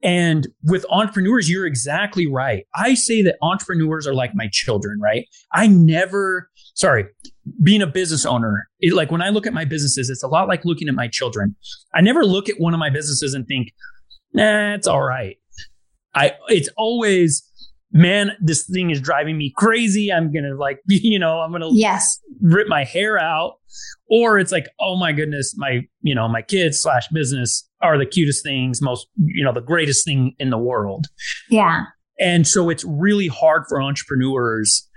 And 0.00 0.46
with 0.62 0.86
entrepreneurs, 0.90 1.50
you're 1.50 1.66
exactly 1.66 2.28
right. 2.28 2.64
I 2.76 2.94
say 2.94 3.20
that 3.22 3.34
entrepreneurs 3.42 4.06
are 4.06 4.14
like 4.14 4.30
my 4.32 4.48
children, 4.52 5.00
right? 5.00 5.26
I 5.52 5.66
never, 5.66 6.48
sorry, 6.74 7.06
being 7.64 7.82
a 7.82 7.86
business 7.88 8.24
owner, 8.24 8.68
it, 8.78 8.94
like 8.94 9.10
when 9.10 9.22
I 9.22 9.30
look 9.30 9.44
at 9.44 9.52
my 9.52 9.64
businesses, 9.64 10.08
it's 10.08 10.22
a 10.22 10.28
lot 10.28 10.46
like 10.46 10.64
looking 10.64 10.88
at 10.88 10.94
my 10.94 11.08
children. 11.08 11.56
I 11.94 12.00
never 12.00 12.24
look 12.24 12.48
at 12.48 12.60
one 12.60 12.74
of 12.74 12.78
my 12.78 12.90
businesses 12.90 13.34
and 13.34 13.44
think, 13.48 13.72
nah, 14.32 14.74
it's 14.74 14.86
all 14.86 15.02
right. 15.02 15.36
I, 16.14 16.34
it's 16.46 16.68
always, 16.76 17.47
man, 17.92 18.32
this 18.40 18.66
thing 18.66 18.90
is 18.90 19.00
driving 19.00 19.38
me 19.38 19.52
crazy. 19.56 20.12
I'm 20.12 20.32
going 20.32 20.44
to 20.44 20.56
like, 20.56 20.80
you 20.86 21.18
know, 21.18 21.40
I'm 21.40 21.50
going 21.50 21.62
to 21.62 21.70
yes. 21.72 22.20
rip 22.40 22.68
my 22.68 22.84
hair 22.84 23.18
out. 23.18 23.54
Or 24.10 24.38
it's 24.38 24.52
like, 24.52 24.68
oh 24.80 24.96
my 24.96 25.12
goodness, 25.12 25.54
my, 25.56 25.82
you 26.00 26.14
know, 26.14 26.26
my 26.28 26.42
kids 26.42 26.80
slash 26.80 27.06
business 27.08 27.68
are 27.82 27.98
the 27.98 28.06
cutest 28.06 28.42
things, 28.42 28.80
most, 28.80 29.06
you 29.16 29.44
know, 29.44 29.52
the 29.52 29.60
greatest 29.60 30.04
thing 30.04 30.34
in 30.38 30.50
the 30.50 30.58
world. 30.58 31.06
Yeah. 31.50 31.84
And 32.18 32.46
so 32.46 32.70
it's 32.70 32.84
really 32.84 33.28
hard 33.28 33.64
for 33.68 33.80
entrepreneurs 33.80 34.88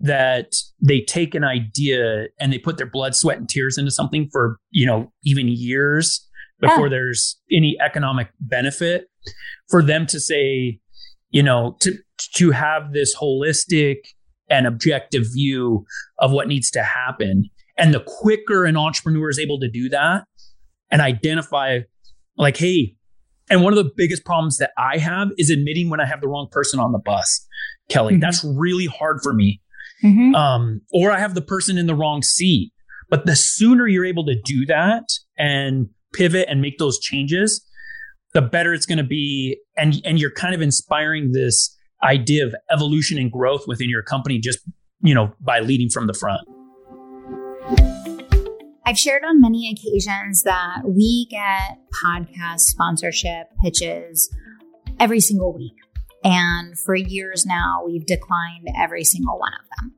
that 0.00 0.52
they 0.80 1.00
take 1.00 1.34
an 1.34 1.44
idea 1.44 2.26
and 2.38 2.52
they 2.52 2.58
put 2.58 2.76
their 2.76 2.86
blood, 2.86 3.14
sweat, 3.14 3.38
and 3.38 3.48
tears 3.48 3.76
into 3.76 3.90
something 3.90 4.28
for, 4.30 4.58
you 4.70 4.86
know, 4.86 5.12
even 5.24 5.48
years 5.48 6.26
before 6.60 6.86
yeah. 6.86 6.90
there's 6.90 7.38
any 7.50 7.76
economic 7.84 8.28
benefit 8.40 9.08
for 9.68 9.82
them 9.82 10.06
to 10.06 10.20
say, 10.20 10.78
you 11.30 11.42
know, 11.42 11.76
to 11.80 11.94
to 12.34 12.50
have 12.50 12.92
this 12.92 13.14
holistic 13.16 13.96
and 14.48 14.66
objective 14.66 15.24
view 15.32 15.84
of 16.18 16.32
what 16.32 16.48
needs 16.48 16.70
to 16.72 16.82
happen. 16.82 17.48
And 17.78 17.94
the 17.94 18.04
quicker 18.04 18.64
an 18.64 18.76
entrepreneur 18.76 19.30
is 19.30 19.38
able 19.38 19.60
to 19.60 19.70
do 19.70 19.88
that 19.90 20.24
and 20.90 21.00
identify 21.00 21.80
like, 22.36 22.56
hey, 22.56 22.96
and 23.48 23.62
one 23.62 23.72
of 23.72 23.76
the 23.76 23.90
biggest 23.96 24.24
problems 24.24 24.58
that 24.58 24.70
I 24.76 24.98
have 24.98 25.28
is 25.38 25.50
admitting 25.50 25.88
when 25.90 26.00
I 26.00 26.06
have 26.06 26.20
the 26.20 26.28
wrong 26.28 26.48
person 26.50 26.78
on 26.78 26.92
the 26.92 26.98
bus, 26.98 27.46
Kelly. 27.88 28.14
Mm-hmm. 28.14 28.20
That's 28.20 28.44
really 28.44 28.86
hard 28.86 29.20
for 29.22 29.32
me. 29.32 29.60
Mm-hmm. 30.04 30.34
Um, 30.34 30.80
or 30.92 31.10
I 31.10 31.18
have 31.18 31.34
the 31.34 31.42
person 31.42 31.76
in 31.76 31.86
the 31.86 31.94
wrong 31.94 32.22
seat. 32.22 32.72
But 33.08 33.26
the 33.26 33.34
sooner 33.34 33.88
you're 33.88 34.06
able 34.06 34.24
to 34.26 34.40
do 34.44 34.64
that 34.66 35.04
and 35.36 35.88
pivot 36.12 36.46
and 36.48 36.62
make 36.62 36.78
those 36.78 37.00
changes, 37.00 37.64
the 38.34 38.42
better 38.42 38.72
it's 38.72 38.86
going 38.86 38.98
to 38.98 39.04
be. 39.04 39.58
And, 39.76 40.00
and 40.04 40.20
you're 40.20 40.30
kind 40.30 40.54
of 40.54 40.62
inspiring 40.62 41.32
this 41.32 41.76
idea 42.02 42.46
of 42.46 42.54
evolution 42.70 43.18
and 43.18 43.30
growth 43.30 43.64
within 43.66 43.88
your 43.88 44.02
company 44.02 44.38
just, 44.38 44.60
you 45.02 45.14
know, 45.14 45.32
by 45.40 45.60
leading 45.60 45.88
from 45.88 46.06
the 46.06 46.14
front. 46.14 46.40
I've 48.86 48.98
shared 48.98 49.22
on 49.24 49.40
many 49.40 49.70
occasions 49.70 50.42
that 50.42 50.82
we 50.84 51.28
get 51.30 51.78
podcast 52.04 52.60
sponsorship 52.60 53.46
pitches 53.62 54.34
every 54.98 55.20
single 55.20 55.54
week. 55.54 55.76
And 56.24 56.78
for 56.78 56.94
years 56.94 57.46
now, 57.46 57.82
we've 57.86 58.04
declined 58.04 58.68
every 58.76 59.04
single 59.04 59.38
one 59.38 59.52
of 59.60 59.66
them. 59.78 59.94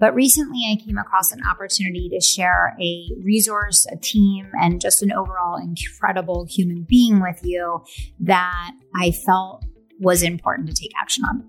But 0.00 0.14
recently, 0.14 0.60
I 0.70 0.82
came 0.82 0.98
across 0.98 1.32
an 1.32 1.40
opportunity 1.48 2.08
to 2.10 2.20
share 2.20 2.76
a 2.80 3.08
resource, 3.24 3.86
a 3.90 3.96
team, 3.96 4.50
and 4.60 4.80
just 4.80 5.02
an 5.02 5.12
overall 5.12 5.56
incredible 5.56 6.46
human 6.48 6.84
being 6.88 7.20
with 7.20 7.40
you 7.42 7.82
that 8.20 8.70
I 8.94 9.10
felt 9.10 9.64
was 9.98 10.22
important 10.22 10.68
to 10.68 10.74
take 10.74 10.92
action 11.00 11.24
on. 11.24 11.44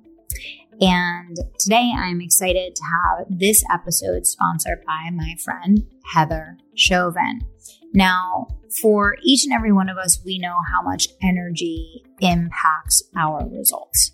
And 0.81 1.37
today 1.59 1.91
I'm 1.95 2.21
excited 2.21 2.75
to 2.75 2.83
have 2.83 3.27
this 3.29 3.63
episode 3.71 4.25
sponsored 4.25 4.83
by 4.85 5.09
my 5.13 5.35
friend 5.43 5.85
Heather 6.13 6.57
Chauvin. 6.75 7.41
Now, 7.93 8.47
for 8.81 9.17
each 9.23 9.43
and 9.43 9.53
every 9.53 9.73
one 9.73 9.89
of 9.89 9.97
us, 9.97 10.21
we 10.23 10.39
know 10.39 10.55
how 10.71 10.81
much 10.81 11.09
energy 11.21 12.03
impacts 12.21 13.03
our 13.17 13.45
results. 13.49 14.11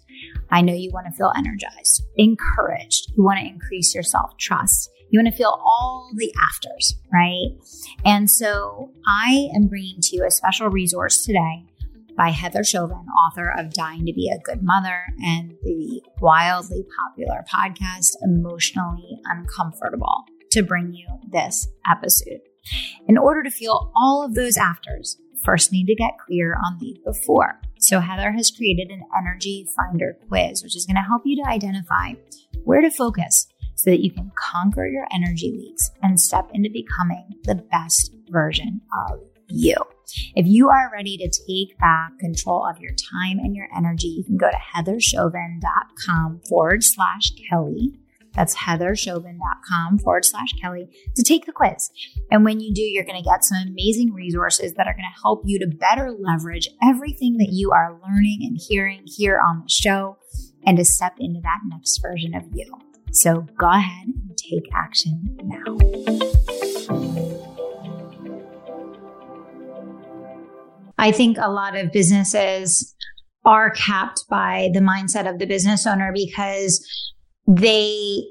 I 0.50 0.62
know 0.62 0.74
you 0.74 0.92
want 0.92 1.08
to 1.08 1.12
feel 1.12 1.34
energized, 1.36 2.04
encouraged. 2.16 3.12
You 3.16 3.24
want 3.24 3.40
to 3.40 3.46
increase 3.46 3.94
your 3.94 4.04
self 4.04 4.38
trust. 4.38 4.90
You 5.12 5.20
want 5.20 5.32
to 5.32 5.38
feel 5.38 5.60
all 5.64 6.10
the 6.16 6.34
afters, 6.50 6.96
right? 7.14 7.50
And 8.04 8.30
so 8.30 8.92
I 9.08 9.50
am 9.56 9.68
bringing 9.68 10.02
to 10.02 10.16
you 10.16 10.26
a 10.26 10.32
special 10.32 10.70
resource 10.70 11.24
today 11.24 11.66
by 12.18 12.30
Heather 12.30 12.64
Chauvin, 12.64 13.06
author 13.26 13.54
of 13.58 13.74
Dying 13.74 14.06
to 14.06 14.14
Be 14.14 14.30
a 14.30 14.40
Good 14.40 14.64
Mother 14.64 15.04
and 15.24 15.52
the 15.64 16.02
wildly 16.22 16.86
popular 17.00 17.44
podcast, 17.54 18.16
Emotionally 18.24 19.20
Uncomfortable, 19.26 20.24
to 20.52 20.64
bring 20.64 20.94
you 20.94 21.08
this 21.32 21.68
episode. 21.90 22.40
In 23.08 23.18
order 23.18 23.44
to 23.44 23.52
feel 23.52 23.92
all 23.96 24.24
of 24.24 24.34
those 24.34 24.58
afters, 24.58 25.18
first 25.44 25.72
need 25.72 25.86
to 25.88 25.96
get 25.96 26.18
clear 26.26 26.56
on 26.66 26.78
the 26.80 26.98
before. 27.06 27.60
So 27.80 28.00
Heather 28.00 28.32
has 28.32 28.50
created 28.50 28.90
an 28.90 29.04
energy 29.18 29.68
finder 29.76 30.18
quiz, 30.28 30.64
which 30.64 30.76
is 30.76 30.86
going 30.86 30.96
to 30.96 31.02
help 31.02 31.24
you 31.26 31.44
to 31.44 31.50
identify 31.50 32.14
where 32.64 32.82
to 32.82 32.90
focus 32.90 33.48
so 33.76 33.92
that 33.92 34.04
you 34.04 34.12
can 34.12 34.32
conquer 34.36 34.88
your 34.88 35.06
energy 35.12 35.54
leaks 35.56 35.92
and 36.02 36.20
step 36.20 36.50
into 36.54 36.70
becoming 36.70 37.28
the 37.44 37.56
best 37.56 38.16
version 38.30 38.82
of 39.10 39.20
you. 39.50 39.76
If 40.36 40.48
you 40.48 40.70
are 40.70 40.92
ready 40.92 41.18
to 41.18 41.30
take 41.30 41.78
back 41.80 42.18
control 42.20 42.66
of 42.70 42.80
your 42.80 42.92
time 42.92 43.40
and 43.40 43.56
your 43.56 43.68
energy, 43.76 44.08
you 44.08 44.24
can 44.24 44.38
go 44.38 44.50
to 44.50 44.58
heatherchauvin.com 44.76 46.42
forward 46.48 46.84
slash 46.84 47.32
Kelly. 47.50 48.00
That's 48.34 48.56
heatherchauvin.com 48.56 50.00
forward 50.00 50.26
slash 50.26 50.54
Kelly 50.62 50.90
to 51.16 51.24
take 51.24 51.46
the 51.46 51.54
quiz. 51.54 51.90
And 52.30 52.44
when 52.44 52.60
you 52.60 52.74
do, 52.74 52.82
you're 52.82 53.06
going 53.06 53.22
to 53.22 53.28
get 53.28 53.46
some 53.46 53.66
amazing 53.66 54.14
resources 54.14 54.74
that 54.74 54.88
are 54.88 54.94
going 54.94 55.06
to 55.06 55.22
help 55.22 55.44
you 55.46 55.58
to 55.60 55.68
better 55.68 56.12
leverage 56.12 56.68
everything 56.84 57.38
that 57.38 57.50
you 57.52 57.72
are 57.72 58.00
learning 58.06 58.40
and 58.42 58.60
hearing 58.60 59.04
here 59.06 59.40
on 59.40 59.62
the 59.62 59.70
show 59.70 60.18
and 60.66 60.78
to 60.78 60.86
step 60.86 61.14
into 61.20 61.40
that 61.42 61.60
next 61.66 62.00
version 62.00 62.36
of 62.36 62.44
you. 62.54 62.66
So 63.12 63.46
go 63.58 63.70
ahead 63.70 64.08
and 64.08 64.38
take 64.38 64.68
action 64.74 65.38
now. 65.42 67.25
I 70.98 71.12
think 71.12 71.38
a 71.38 71.52
lot 71.52 71.76
of 71.76 71.92
businesses 71.92 72.96
are 73.44 73.70
capped 73.70 74.26
by 74.30 74.70
the 74.74 74.80
mindset 74.80 75.30
of 75.30 75.40
the 75.40 75.46
business 75.46 75.86
owner 75.86 76.12
because 76.14 76.84
they 77.48 78.24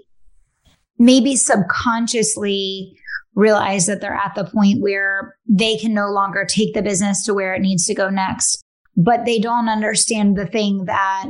maybe 0.99 1.37
subconsciously 1.37 2.97
realize 3.35 3.87
that 3.87 4.01
they're 4.01 4.15
at 4.15 4.35
the 4.35 4.45
point 4.45 4.81
where 4.81 5.37
they 5.49 5.77
can 5.77 5.93
no 5.93 6.09
longer 6.11 6.45
take 6.45 6.75
the 6.75 6.83
business 6.83 7.25
to 7.25 7.35
where 7.35 7.55
it 7.55 7.61
needs 7.61 7.87
to 7.87 7.95
go 7.95 8.09
next. 8.09 8.63
But 8.97 9.25
they 9.25 9.41
don't 9.41 9.69
understand 9.69 10.37
the 10.37 10.47
thing 10.47 10.85
that 10.85 11.27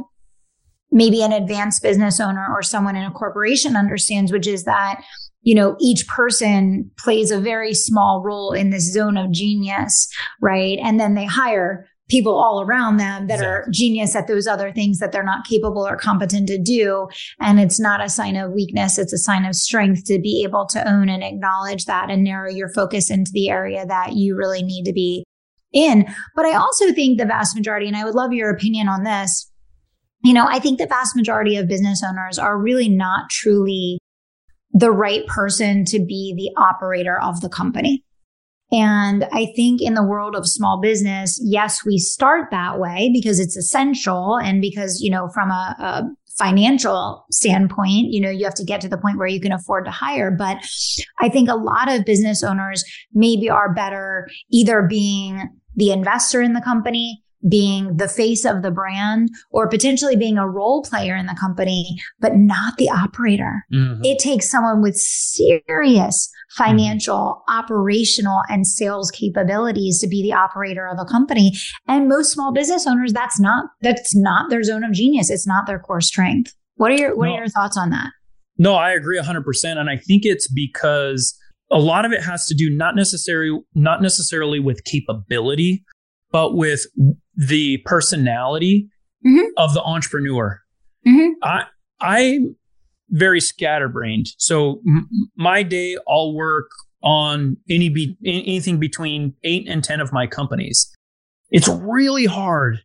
maybe 0.90 1.22
an 1.22 1.32
advanced 1.32 1.82
business 1.82 2.20
owner 2.20 2.46
or 2.50 2.62
someone 2.62 2.94
in 2.94 3.04
a 3.04 3.10
corporation 3.10 3.74
understands, 3.74 4.30
which 4.30 4.46
is 4.46 4.64
that 4.64 5.02
you 5.44 5.54
know, 5.54 5.76
each 5.78 6.08
person 6.08 6.90
plays 6.98 7.30
a 7.30 7.38
very 7.38 7.74
small 7.74 8.22
role 8.24 8.52
in 8.52 8.70
this 8.70 8.90
zone 8.92 9.16
of 9.16 9.30
genius, 9.30 10.08
right? 10.40 10.78
And 10.82 10.98
then 10.98 11.14
they 11.14 11.26
hire 11.26 11.86
people 12.08 12.34
all 12.34 12.62
around 12.62 12.96
them 12.96 13.26
that 13.28 13.34
exactly. 13.34 13.46
are 13.46 13.66
genius 13.70 14.16
at 14.16 14.26
those 14.26 14.46
other 14.46 14.72
things 14.72 14.98
that 14.98 15.12
they're 15.12 15.22
not 15.22 15.46
capable 15.46 15.86
or 15.86 15.96
competent 15.96 16.48
to 16.48 16.58
do. 16.58 17.08
And 17.40 17.60
it's 17.60 17.78
not 17.78 18.02
a 18.02 18.08
sign 18.08 18.36
of 18.36 18.52
weakness. 18.52 18.98
It's 18.98 19.12
a 19.12 19.18
sign 19.18 19.44
of 19.44 19.54
strength 19.54 20.04
to 20.06 20.18
be 20.18 20.42
able 20.46 20.66
to 20.66 20.90
own 20.90 21.08
and 21.08 21.22
acknowledge 21.22 21.84
that 21.84 22.10
and 22.10 22.24
narrow 22.24 22.50
your 22.50 22.70
focus 22.72 23.10
into 23.10 23.30
the 23.32 23.48
area 23.48 23.86
that 23.86 24.14
you 24.14 24.36
really 24.36 24.62
need 24.62 24.84
to 24.84 24.92
be 24.92 25.24
in. 25.72 26.06
But 26.34 26.46
I 26.46 26.54
also 26.54 26.92
think 26.92 27.18
the 27.18 27.26
vast 27.26 27.54
majority, 27.54 27.86
and 27.86 27.96
I 27.96 28.04
would 28.04 28.14
love 28.14 28.32
your 28.32 28.50
opinion 28.50 28.88
on 28.88 29.04
this. 29.04 29.50
You 30.22 30.32
know, 30.32 30.46
I 30.48 30.58
think 30.58 30.78
the 30.78 30.86
vast 30.86 31.14
majority 31.16 31.56
of 31.56 31.68
business 31.68 32.02
owners 32.02 32.38
are 32.38 32.58
really 32.58 32.88
not 32.88 33.28
truly 33.30 33.98
the 34.74 34.90
right 34.90 35.26
person 35.26 35.84
to 35.86 35.98
be 36.00 36.34
the 36.36 36.60
operator 36.60 37.18
of 37.20 37.40
the 37.40 37.48
company. 37.48 38.04
And 38.72 39.24
I 39.32 39.52
think 39.54 39.80
in 39.80 39.94
the 39.94 40.02
world 40.02 40.34
of 40.34 40.48
small 40.48 40.80
business, 40.80 41.40
yes, 41.42 41.84
we 41.84 41.96
start 41.98 42.50
that 42.50 42.80
way 42.80 43.10
because 43.12 43.38
it's 43.38 43.56
essential 43.56 44.36
and 44.36 44.60
because, 44.60 45.00
you 45.00 45.10
know, 45.10 45.28
from 45.28 45.50
a, 45.50 45.76
a 45.78 46.02
financial 46.36 47.24
standpoint, 47.30 48.12
you 48.12 48.20
know, 48.20 48.30
you 48.30 48.44
have 48.44 48.54
to 48.54 48.64
get 48.64 48.80
to 48.80 48.88
the 48.88 48.98
point 48.98 49.18
where 49.18 49.28
you 49.28 49.40
can 49.40 49.52
afford 49.52 49.84
to 49.84 49.92
hire. 49.92 50.32
But 50.32 50.58
I 51.20 51.28
think 51.28 51.48
a 51.48 51.54
lot 51.54 51.88
of 51.88 52.04
business 52.04 52.42
owners 52.42 52.84
maybe 53.12 53.48
are 53.48 53.72
better 53.72 54.28
either 54.50 54.82
being 54.82 55.48
the 55.76 55.92
investor 55.92 56.42
in 56.42 56.54
the 56.54 56.60
company, 56.60 57.23
being 57.48 57.96
the 57.96 58.08
face 58.08 58.44
of 58.44 58.62
the 58.62 58.70
brand, 58.70 59.28
or 59.50 59.68
potentially 59.68 60.16
being 60.16 60.38
a 60.38 60.48
role 60.48 60.82
player 60.82 61.16
in 61.16 61.26
the 61.26 61.36
company, 61.38 61.96
but 62.20 62.36
not 62.36 62.76
the 62.76 62.88
operator. 62.88 63.64
Mm-hmm. 63.72 64.04
It 64.04 64.18
takes 64.18 64.50
someone 64.50 64.82
with 64.82 64.96
serious 64.96 66.30
financial, 66.56 67.42
mm-hmm. 67.48 67.58
operational, 67.58 68.42
and 68.48 68.66
sales 68.66 69.10
capabilities 69.10 70.00
to 70.00 70.06
be 70.06 70.22
the 70.22 70.32
operator 70.32 70.88
of 70.88 70.98
a 70.98 71.04
company. 71.04 71.52
And 71.86 72.08
most 72.08 72.32
small 72.32 72.52
business 72.52 72.86
owners, 72.86 73.12
that's 73.12 73.38
not 73.40 73.66
that's 73.80 74.16
not 74.16 74.50
their 74.50 74.62
zone 74.62 74.84
of 74.84 74.92
genius. 74.92 75.30
It's 75.30 75.46
not 75.46 75.66
their 75.66 75.78
core 75.78 76.00
strength. 76.00 76.54
What 76.76 76.90
are 76.92 76.96
your 76.96 77.16
what 77.16 77.26
no, 77.26 77.32
are 77.32 77.38
your 77.38 77.48
thoughts 77.48 77.76
on 77.76 77.90
that? 77.90 78.10
No, 78.56 78.74
I 78.74 78.92
agree 78.92 79.20
100% 79.20 79.78
and 79.78 79.90
I 79.90 79.96
think 79.96 80.24
it's 80.24 80.48
because 80.48 81.36
a 81.70 81.78
lot 81.78 82.04
of 82.04 82.12
it 82.12 82.22
has 82.22 82.46
to 82.46 82.54
do 82.54 82.70
not 82.70 82.94
necessarily 82.94 83.58
not 83.74 84.00
necessarily 84.00 84.60
with 84.60 84.84
capability, 84.84 85.84
but 86.34 86.56
with 86.56 86.86
the 87.36 87.78
personality 87.84 88.88
mm-hmm. 89.24 89.46
of 89.56 89.72
the 89.72 89.82
entrepreneur. 89.82 90.60
Mm-hmm. 91.06 91.30
I 91.44 91.66
I'm 92.00 92.56
very 93.10 93.40
scatterbrained. 93.40 94.26
So 94.36 94.80
m- 94.84 95.08
my 95.36 95.62
day, 95.62 95.96
I'll 96.08 96.34
work 96.34 96.68
on 97.04 97.56
any 97.70 97.88
be- 97.88 98.16
anything 98.26 98.80
between 98.80 99.34
eight 99.44 99.68
and 99.68 99.84
ten 99.84 100.00
of 100.00 100.12
my 100.12 100.26
companies. 100.26 100.92
It's 101.50 101.68
really 101.68 102.26
hard 102.26 102.80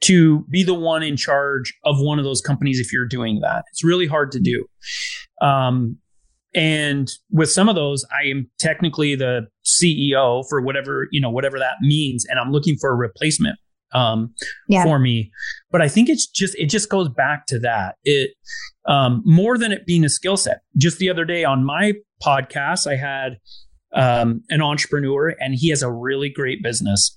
to 0.00 0.44
be 0.50 0.64
the 0.64 0.74
one 0.74 1.04
in 1.04 1.16
charge 1.16 1.72
of 1.84 2.00
one 2.00 2.18
of 2.18 2.24
those 2.24 2.40
companies 2.40 2.80
if 2.80 2.92
you're 2.92 3.06
doing 3.06 3.38
that. 3.42 3.64
It's 3.70 3.84
really 3.84 4.08
hard 4.08 4.32
to 4.32 4.40
do. 4.40 4.66
Um, 5.40 5.98
and 6.58 7.08
with 7.30 7.52
some 7.52 7.68
of 7.68 7.76
those, 7.76 8.04
I 8.10 8.26
am 8.28 8.50
technically 8.58 9.14
the 9.14 9.46
CEO 9.64 10.44
for 10.48 10.60
whatever, 10.60 11.06
you 11.12 11.20
know, 11.20 11.30
whatever 11.30 11.56
that 11.56 11.76
means. 11.80 12.26
And 12.28 12.40
I'm 12.40 12.50
looking 12.50 12.76
for 12.80 12.90
a 12.90 12.96
replacement 12.96 13.60
um, 13.92 14.34
yeah. 14.68 14.82
for 14.82 14.98
me. 14.98 15.30
But 15.70 15.82
I 15.82 15.88
think 15.88 16.08
it's 16.08 16.26
just, 16.26 16.56
it 16.58 16.66
just 16.66 16.88
goes 16.88 17.10
back 17.10 17.46
to 17.46 17.60
that. 17.60 17.94
It, 18.02 18.32
um, 18.88 19.22
more 19.24 19.56
than 19.56 19.70
it 19.70 19.86
being 19.86 20.04
a 20.04 20.08
skill 20.08 20.36
set. 20.36 20.62
Just 20.76 20.98
the 20.98 21.08
other 21.08 21.24
day 21.24 21.44
on 21.44 21.64
my 21.64 21.92
podcast, 22.20 22.90
I 22.90 22.96
had 22.96 23.38
um, 23.94 24.42
an 24.50 24.60
entrepreneur 24.60 25.36
and 25.38 25.54
he 25.54 25.68
has 25.68 25.82
a 25.82 25.92
really 25.92 26.28
great 26.28 26.60
business 26.60 27.16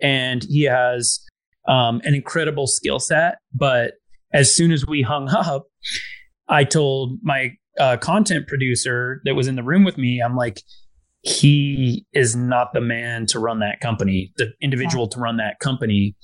and 0.00 0.44
he 0.44 0.62
has 0.62 1.18
um, 1.66 2.00
an 2.04 2.14
incredible 2.14 2.68
skill 2.68 3.00
set. 3.00 3.38
But 3.52 3.94
as 4.32 4.54
soon 4.54 4.70
as 4.70 4.86
we 4.86 5.02
hung 5.02 5.28
up, 5.36 5.64
I 6.48 6.62
told 6.62 7.18
my 7.24 7.56
uh, 7.78 7.96
content 7.98 8.46
producer 8.46 9.20
that 9.24 9.34
was 9.34 9.48
in 9.48 9.56
the 9.56 9.62
room 9.62 9.84
with 9.84 9.98
me, 9.98 10.20
I'm 10.24 10.36
like, 10.36 10.60
he 11.22 12.06
is 12.12 12.36
not 12.36 12.72
the 12.72 12.80
man 12.80 13.26
to 13.26 13.38
run 13.38 13.58
that 13.58 13.80
company, 13.80 14.32
the 14.36 14.52
individual 14.62 15.08
to 15.08 15.18
run 15.18 15.38
that 15.38 15.58
company. 15.58 16.14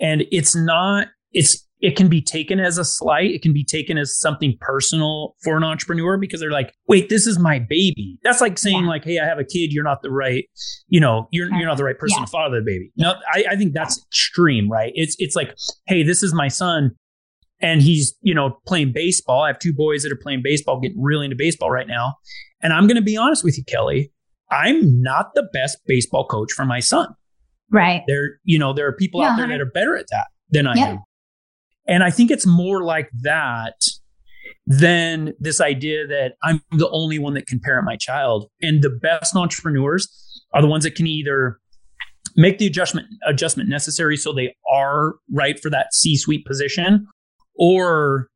And 0.00 0.24
it's 0.30 0.56
not, 0.56 1.08
it's, 1.32 1.66
it 1.80 1.96
can 1.96 2.08
be 2.08 2.20
taken 2.22 2.58
as 2.58 2.78
a 2.78 2.84
slight. 2.84 3.30
It 3.30 3.42
can 3.42 3.52
be 3.52 3.64
taken 3.64 3.98
as 3.98 4.18
something 4.18 4.56
personal 4.60 5.36
for 5.44 5.56
an 5.56 5.62
entrepreneur 5.62 6.16
because 6.16 6.40
they're 6.40 6.50
like, 6.50 6.74
wait, 6.88 7.08
this 7.08 7.26
is 7.26 7.38
my 7.38 7.58
baby. 7.58 8.18
That's 8.24 8.40
like 8.40 8.58
saying 8.58 8.84
yeah. 8.84 8.88
like, 8.88 9.04
Hey, 9.04 9.18
I 9.18 9.26
have 9.26 9.38
a 9.38 9.44
kid. 9.44 9.72
You're 9.72 9.84
not 9.84 10.02
the 10.02 10.10
right, 10.10 10.44
you 10.88 10.98
know, 10.98 11.28
you're, 11.30 11.54
you're 11.54 11.66
not 11.66 11.76
the 11.76 11.84
right 11.84 11.98
person 11.98 12.18
yeah. 12.18 12.24
to 12.24 12.30
father 12.30 12.60
the 12.60 12.64
baby. 12.64 12.90
No, 12.96 13.14
I, 13.32 13.44
I 13.50 13.56
think 13.56 13.74
that's 13.74 14.02
extreme, 14.08 14.68
right? 14.70 14.92
It's, 14.94 15.14
it's 15.18 15.36
like, 15.36 15.54
Hey, 15.86 16.02
this 16.02 16.22
is 16.22 16.34
my 16.34 16.48
son 16.48 16.96
and 17.60 17.82
he's, 17.82 18.14
you 18.20 18.34
know, 18.34 18.58
playing 18.66 18.92
baseball. 18.92 19.42
I 19.42 19.48
have 19.48 19.58
two 19.58 19.72
boys 19.72 20.02
that 20.02 20.12
are 20.12 20.18
playing 20.20 20.42
baseball, 20.42 20.80
getting 20.80 21.02
really 21.02 21.24
into 21.24 21.36
baseball 21.36 21.70
right 21.70 21.88
now. 21.88 22.14
And 22.62 22.72
I'm 22.72 22.86
going 22.86 22.96
to 22.96 23.02
be 23.02 23.16
honest 23.16 23.44
with 23.44 23.58
you, 23.58 23.64
Kelly. 23.64 24.12
I'm 24.50 25.02
not 25.02 25.34
the 25.34 25.48
best 25.52 25.78
baseball 25.86 26.26
coach 26.26 26.52
for 26.52 26.64
my 26.64 26.80
son. 26.80 27.14
Right. 27.70 28.02
There, 28.06 28.38
you 28.44 28.58
know, 28.58 28.72
there 28.72 28.86
are 28.86 28.92
people 28.92 29.20
yeah, 29.20 29.30
out 29.30 29.36
there 29.36 29.48
that 29.48 29.60
are 29.60 29.70
better 29.70 29.96
at 29.96 30.06
that 30.10 30.28
than 30.50 30.66
I 30.66 30.74
yeah. 30.74 30.86
am. 30.86 30.98
And 31.86 32.02
I 32.02 32.10
think 32.10 32.30
it's 32.30 32.46
more 32.46 32.82
like 32.82 33.10
that 33.22 33.74
than 34.66 35.32
this 35.40 35.60
idea 35.60 36.06
that 36.06 36.34
I'm 36.42 36.62
the 36.70 36.88
only 36.90 37.18
one 37.18 37.34
that 37.34 37.46
can 37.46 37.60
parent 37.60 37.84
my 37.84 37.96
child. 37.96 38.46
And 38.62 38.82
the 38.82 38.90
best 38.90 39.34
entrepreneurs 39.34 40.08
are 40.54 40.62
the 40.62 40.68
ones 40.68 40.84
that 40.84 40.94
can 40.94 41.06
either 41.06 41.58
make 42.36 42.58
the 42.58 42.66
adjustment 42.66 43.06
adjustment 43.26 43.68
necessary 43.68 44.16
so 44.16 44.32
they 44.32 44.54
are 44.70 45.14
right 45.32 45.58
for 45.58 45.70
that 45.70 45.92
C-suite 45.92 46.44
position 46.46 47.06
or 47.58 48.28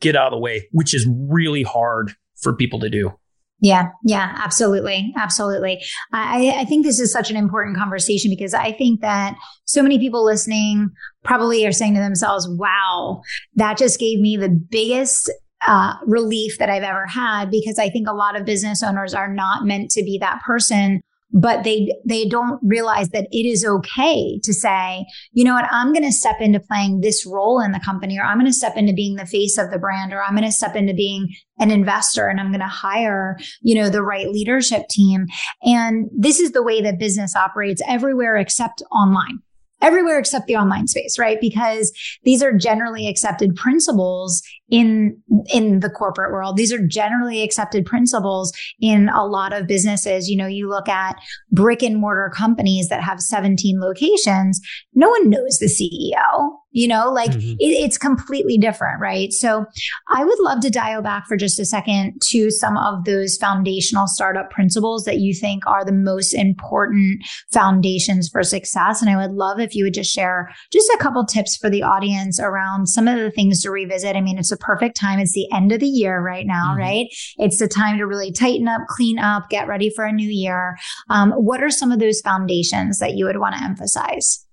get 0.00 0.16
out 0.16 0.26
of 0.26 0.32
the 0.32 0.38
way, 0.38 0.68
which 0.72 0.94
is 0.94 1.08
really 1.08 1.62
hard 1.62 2.14
for 2.36 2.54
people 2.54 2.80
to 2.80 2.90
do. 2.90 3.12
Yeah, 3.60 3.88
yeah, 4.04 4.36
absolutely. 4.44 5.14
Absolutely. 5.16 5.82
I, 6.12 6.54
I 6.58 6.64
think 6.66 6.84
this 6.84 7.00
is 7.00 7.10
such 7.10 7.30
an 7.30 7.36
important 7.36 7.78
conversation 7.78 8.30
because 8.30 8.52
I 8.52 8.72
think 8.72 9.00
that 9.00 9.36
so 9.64 9.82
many 9.82 9.98
people 9.98 10.22
listening 10.22 10.90
probably 11.22 11.64
are 11.64 11.72
saying 11.72 11.94
to 11.94 12.00
themselves, 12.00 12.46
wow, 12.46 13.22
that 13.54 13.78
just 13.78 13.98
gave 13.98 14.20
me 14.20 14.36
the 14.36 14.50
biggest 14.50 15.30
uh, 15.66 15.94
relief 16.04 16.58
that 16.58 16.68
I've 16.68 16.82
ever 16.82 17.06
had 17.06 17.50
because 17.50 17.78
I 17.78 17.88
think 17.88 18.06
a 18.06 18.12
lot 18.12 18.38
of 18.38 18.44
business 18.44 18.82
owners 18.82 19.14
are 19.14 19.32
not 19.32 19.64
meant 19.64 19.90
to 19.92 20.02
be 20.02 20.18
that 20.18 20.42
person 20.42 21.00
but 21.34 21.64
they 21.64 21.92
they 22.06 22.26
don't 22.26 22.58
realize 22.62 23.10
that 23.10 23.26
it 23.30 23.46
is 23.46 23.64
okay 23.64 24.38
to 24.42 24.54
say 24.54 25.04
you 25.32 25.44
know 25.44 25.54
what 25.54 25.68
i'm 25.70 25.92
going 25.92 26.04
to 26.04 26.12
step 26.12 26.36
into 26.40 26.60
playing 26.60 27.00
this 27.00 27.26
role 27.26 27.60
in 27.60 27.72
the 27.72 27.80
company 27.80 28.18
or 28.18 28.24
i'm 28.24 28.38
going 28.38 28.46
to 28.46 28.52
step 28.52 28.76
into 28.76 28.92
being 28.92 29.16
the 29.16 29.26
face 29.26 29.58
of 29.58 29.70
the 29.70 29.78
brand 29.78 30.12
or 30.12 30.22
i'm 30.22 30.34
going 30.34 30.48
to 30.48 30.52
step 30.52 30.76
into 30.76 30.94
being 30.94 31.28
an 31.58 31.70
investor 31.70 32.28
and 32.28 32.40
i'm 32.40 32.48
going 32.48 32.60
to 32.60 32.66
hire 32.66 33.36
you 33.60 33.74
know 33.74 33.90
the 33.90 34.02
right 34.02 34.28
leadership 34.28 34.88
team. 34.88 35.26
And 35.62 36.08
this 36.16 36.38
is 36.38 36.52
the 36.52 36.62
way 36.62 36.80
that 36.82 36.98
business 36.98 37.34
operates 37.34 37.82
everywhere 37.88 38.36
except 38.36 38.82
online 38.92 39.40
everywhere 39.84 40.18
except 40.18 40.46
the 40.46 40.56
online 40.56 40.86
space, 40.86 41.18
right? 41.18 41.38
Because 41.40 41.92
these 42.24 42.42
are 42.42 42.52
generally 42.52 43.06
accepted 43.06 43.54
principles 43.54 44.42
in 44.70 45.16
in 45.52 45.80
the 45.80 45.90
corporate 45.90 46.32
world. 46.32 46.56
These 46.56 46.72
are 46.72 46.84
generally 46.86 47.42
accepted 47.42 47.84
principles 47.84 48.52
in 48.80 49.10
a 49.10 49.26
lot 49.26 49.52
of 49.52 49.66
businesses. 49.66 50.28
You 50.28 50.38
know, 50.38 50.46
you 50.46 50.68
look 50.68 50.88
at 50.88 51.16
brick 51.52 51.82
and 51.82 52.00
mortar 52.00 52.32
companies 52.34 52.88
that 52.88 53.02
have 53.02 53.20
17 53.20 53.78
locations, 53.78 54.60
no 54.94 55.10
one 55.10 55.28
knows 55.28 55.58
the 55.58 55.66
CEO. 55.66 56.50
You 56.74 56.88
know, 56.88 57.10
like 57.10 57.30
mm-hmm. 57.30 57.52
it, 57.60 57.66
it's 57.84 57.96
completely 57.96 58.58
different, 58.58 59.00
right? 59.00 59.32
So 59.32 59.64
I 60.08 60.24
would 60.24 60.40
love 60.40 60.60
to 60.60 60.70
dial 60.70 61.02
back 61.02 61.26
for 61.26 61.36
just 61.36 61.60
a 61.60 61.64
second 61.64 62.20
to 62.30 62.50
some 62.50 62.76
of 62.76 63.04
those 63.04 63.36
foundational 63.36 64.08
startup 64.08 64.50
principles 64.50 65.04
that 65.04 65.18
you 65.18 65.34
think 65.34 65.64
are 65.66 65.84
the 65.84 65.92
most 65.92 66.34
important 66.34 67.24
foundations 67.52 68.28
for 68.28 68.42
success. 68.42 69.00
And 69.00 69.08
I 69.08 69.16
would 69.16 69.36
love 69.36 69.60
if 69.60 69.76
you 69.76 69.84
would 69.84 69.94
just 69.94 70.12
share 70.12 70.52
just 70.72 70.90
a 70.90 70.98
couple 70.98 71.24
tips 71.24 71.56
for 71.56 71.70
the 71.70 71.84
audience 71.84 72.40
around 72.40 72.88
some 72.88 73.06
of 73.06 73.20
the 73.20 73.30
things 73.30 73.62
to 73.62 73.70
revisit. 73.70 74.16
I 74.16 74.20
mean, 74.20 74.36
it's 74.36 74.52
a 74.52 74.56
perfect 74.56 74.96
time. 74.98 75.20
It's 75.20 75.32
the 75.32 75.50
end 75.52 75.70
of 75.70 75.78
the 75.78 75.86
year 75.86 76.20
right 76.20 76.46
now, 76.46 76.70
mm-hmm. 76.70 76.80
right? 76.80 77.06
It's 77.38 77.58
the 77.58 77.68
time 77.68 77.98
to 77.98 78.04
really 78.04 78.32
tighten 78.32 78.66
up, 78.66 78.82
clean 78.88 79.20
up, 79.20 79.48
get 79.48 79.68
ready 79.68 79.90
for 79.90 80.04
a 80.04 80.12
new 80.12 80.28
year. 80.28 80.76
Um, 81.08 81.30
what 81.32 81.62
are 81.62 81.70
some 81.70 81.92
of 81.92 82.00
those 82.00 82.20
foundations 82.20 82.98
that 82.98 83.14
you 83.14 83.26
would 83.26 83.38
want 83.38 83.54
to 83.54 83.62
emphasize? 83.62 84.43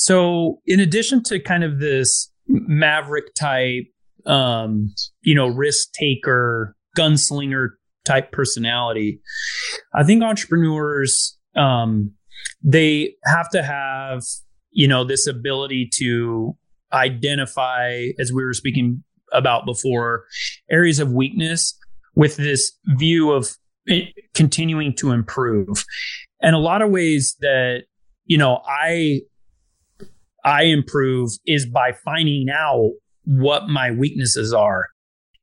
So, 0.00 0.62
in 0.64 0.80
addition 0.80 1.22
to 1.24 1.38
kind 1.38 1.62
of 1.62 1.78
this 1.78 2.32
maverick 2.48 3.34
type, 3.34 3.84
um, 4.24 4.94
you 5.20 5.34
know, 5.34 5.46
risk 5.46 5.92
taker, 5.92 6.74
gunslinger 6.96 7.72
type 8.06 8.32
personality, 8.32 9.20
I 9.94 10.02
think 10.04 10.22
entrepreneurs, 10.22 11.36
um, 11.54 12.12
they 12.64 13.14
have 13.26 13.50
to 13.50 13.62
have, 13.62 14.22
you 14.70 14.88
know, 14.88 15.04
this 15.04 15.26
ability 15.26 15.90
to 15.98 16.56
identify, 16.94 18.06
as 18.18 18.32
we 18.32 18.42
were 18.42 18.54
speaking 18.54 19.04
about 19.34 19.66
before, 19.66 20.24
areas 20.70 20.98
of 20.98 21.12
weakness 21.12 21.78
with 22.14 22.38
this 22.38 22.72
view 22.96 23.32
of 23.32 23.54
continuing 24.32 24.94
to 24.96 25.10
improve. 25.10 25.84
And 26.40 26.56
a 26.56 26.58
lot 26.58 26.80
of 26.80 26.90
ways 26.90 27.36
that, 27.40 27.82
you 28.24 28.38
know, 28.38 28.62
I 28.66 29.20
I 30.44 30.64
improve 30.64 31.30
is 31.46 31.66
by 31.66 31.92
finding 32.04 32.48
out 32.50 32.92
what 33.24 33.68
my 33.68 33.90
weaknesses 33.90 34.52
are. 34.52 34.88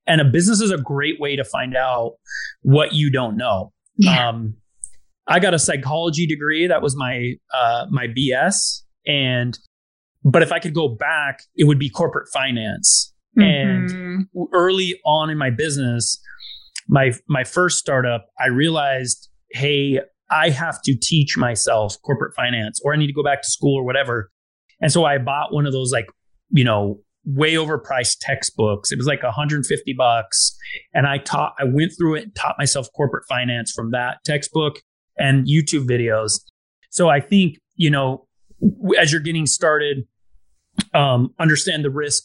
And 0.05 0.21
a 0.21 0.25
business 0.25 0.61
is 0.61 0.71
a 0.71 0.77
great 0.77 1.19
way 1.19 1.35
to 1.35 1.43
find 1.43 1.75
out 1.75 2.13
what 2.61 2.93
you 2.93 3.11
don't 3.11 3.37
know. 3.37 3.73
Yeah. 3.97 4.29
Um, 4.29 4.55
I 5.27 5.39
got 5.39 5.53
a 5.53 5.59
psychology 5.59 6.25
degree. 6.25 6.67
That 6.67 6.81
was 6.81 6.95
my 6.95 7.33
uh, 7.53 7.87
my 7.89 8.07
BS. 8.07 8.83
And 9.05 9.57
but 10.23 10.41
if 10.41 10.51
I 10.51 10.59
could 10.59 10.73
go 10.73 10.87
back, 10.87 11.39
it 11.55 11.65
would 11.65 11.79
be 11.79 11.89
corporate 11.89 12.29
finance. 12.33 13.13
Mm-hmm. 13.37 13.95
And 13.95 14.27
early 14.53 14.99
on 15.05 15.29
in 15.29 15.37
my 15.37 15.49
business, 15.49 16.19
my 16.87 17.11
my 17.27 17.43
first 17.43 17.77
startup, 17.77 18.27
I 18.39 18.47
realized, 18.47 19.29
hey, 19.51 19.99
I 20.29 20.49
have 20.49 20.81
to 20.83 20.95
teach 20.95 21.37
myself 21.37 21.95
corporate 22.03 22.33
finance 22.35 22.79
or 22.83 22.93
I 22.93 22.97
need 22.97 23.07
to 23.07 23.13
go 23.13 23.23
back 23.23 23.41
to 23.41 23.47
school 23.47 23.75
or 23.75 23.83
whatever. 23.83 24.31
And 24.81 24.91
so 24.91 25.05
I 25.05 25.17
bought 25.17 25.53
one 25.53 25.65
of 25.65 25.73
those 25.73 25.91
like, 25.91 26.05
you 26.49 26.63
know, 26.63 26.99
way 27.25 27.53
overpriced 27.53 28.17
textbooks. 28.21 28.91
It 28.91 28.97
was 28.97 29.05
like 29.05 29.21
150 29.21 29.93
bucks. 29.93 30.57
And 30.93 31.05
I 31.05 31.17
taught, 31.17 31.53
I 31.59 31.65
went 31.65 31.91
through 31.97 32.15
it 32.15 32.23
and 32.23 32.35
taught 32.35 32.55
myself 32.57 32.87
corporate 32.95 33.25
finance 33.27 33.71
from 33.75 33.91
that 33.91 34.23
textbook 34.23 34.81
and 35.17 35.45
YouTube 35.45 35.87
videos. 35.87 36.39
So 36.89 37.09
I 37.09 37.19
think, 37.19 37.57
you 37.75 37.89
know, 37.89 38.27
as 38.97 39.11
you're 39.11 39.21
getting 39.21 39.45
started, 39.45 40.05
um, 40.93 41.33
understand 41.39 41.83
the 41.83 41.89
risk 41.89 42.23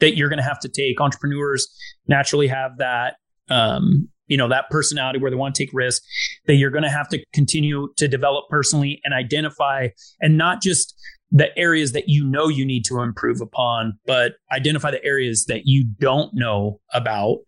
that 0.00 0.16
you're 0.16 0.28
going 0.28 0.38
to 0.38 0.44
have 0.44 0.60
to 0.60 0.68
take. 0.68 1.00
Entrepreneurs 1.00 1.68
naturally 2.06 2.46
have 2.46 2.78
that, 2.78 3.16
um, 3.50 4.08
you 4.26 4.36
know, 4.36 4.48
that 4.48 4.70
personality 4.70 5.18
where 5.18 5.30
they 5.30 5.36
want 5.36 5.54
to 5.54 5.64
take 5.64 5.70
risk 5.72 6.02
that 6.46 6.54
you're 6.54 6.70
going 6.70 6.84
to 6.84 6.90
have 6.90 7.08
to 7.08 7.24
continue 7.32 7.88
to 7.96 8.08
develop 8.08 8.44
personally 8.48 9.00
and 9.04 9.12
identify 9.12 9.88
and 10.20 10.38
not 10.38 10.62
just 10.62 10.94
the 11.34 11.56
areas 11.58 11.92
that 11.92 12.08
you 12.08 12.24
know 12.24 12.46
you 12.46 12.64
need 12.64 12.84
to 12.84 13.00
improve 13.00 13.40
upon, 13.40 13.98
but 14.06 14.34
identify 14.52 14.92
the 14.92 15.04
areas 15.04 15.46
that 15.46 15.62
you 15.64 15.84
don't 15.98 16.32
know 16.32 16.80
about. 16.92 17.38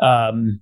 Um, 0.00 0.60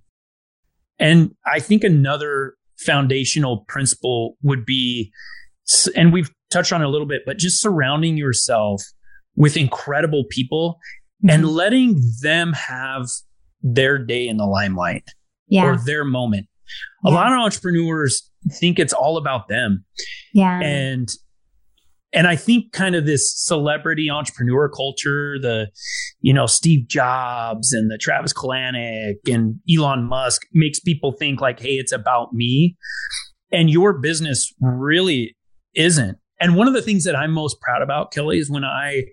and 1.00 1.35
I 1.44 1.59
think 1.59 1.83
another 1.83 2.54
foundational 2.78 3.64
principle 3.66 4.37
would 4.42 4.64
be, 4.64 5.11
and 5.96 6.12
we've 6.12 6.30
touched 6.52 6.72
on 6.72 6.80
it 6.80 6.85
a 6.85 6.88
little 6.88 7.09
bit, 7.09 7.22
but 7.26 7.38
just 7.38 7.61
surrounding 7.61 8.16
yourself 8.16 8.85
with 9.35 9.56
incredible 9.56 10.24
people 10.30 10.78
mm-hmm. 11.24 11.30
and 11.30 11.48
letting 11.48 12.00
them 12.22 12.52
have 12.52 13.06
their 13.62 13.98
day 13.98 14.28
in 14.28 14.37
the 14.37 14.46
limelight 14.46 15.11
yeah. 15.48 15.64
or 15.64 15.76
their 15.76 16.04
moment. 16.04 16.46
Yeah. 17.04 17.11
A 17.11 17.12
lot 17.12 17.33
of 17.33 17.38
entrepreneurs 17.40 18.30
think 18.52 18.78
it's 18.78 18.92
all 18.92 19.16
about 19.16 19.48
them. 19.48 19.85
Yeah. 20.33 20.61
And 20.61 21.09
and 22.12 22.27
I 22.27 22.37
think 22.37 22.73
kind 22.73 22.96
of 22.96 23.07
this 23.07 23.33
celebrity 23.37 24.11
entrepreneur 24.11 24.68
culture, 24.68 25.38
the, 25.38 25.68
you 26.20 26.35
know, 26.35 26.46
Steve 26.46 26.88
Jobs 26.88 27.73
and 27.73 27.90
the 27.90 27.99
Travis 27.99 28.33
Kalanick 28.33 29.16
and 29.27 29.61
Elon 29.73 30.09
Musk 30.09 30.42
makes 30.53 30.81
people 30.81 31.12
think 31.12 31.40
like, 31.40 31.61
hey, 31.61 31.75
it's 31.75 31.92
about 31.92 32.33
me. 32.33 32.77
And 33.53 33.70
your 33.70 33.99
business 33.99 34.53
really 34.61 35.37
isn't. 35.75 36.18
And 36.40 36.57
one 36.57 36.66
of 36.66 36.75
the 36.75 36.83
things 36.83 37.05
that 37.05 37.14
I'm 37.14 37.33
most 37.33 37.61
proud 37.61 37.83
about, 37.83 38.12
Kelly, 38.12 38.38
is 38.38 38.51
when 38.51 38.64
I 38.64 39.05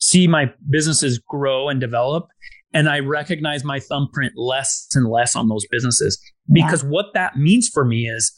see 0.00 0.26
my 0.26 0.46
businesses 0.68 1.18
grow 1.18 1.68
and 1.68 1.80
develop 1.80 2.28
and 2.72 2.88
I 2.88 3.00
recognize 3.00 3.64
my 3.64 3.80
thumbprint 3.80 4.32
less 4.36 4.88
and 4.94 5.06
less 5.06 5.36
on 5.36 5.48
those 5.48 5.66
businesses. 5.70 6.18
Because 6.52 6.82
yeah. 6.82 6.88
what 6.88 7.06
that 7.14 7.36
means 7.36 7.68
for 7.68 7.84
me 7.84 8.08
is 8.08 8.32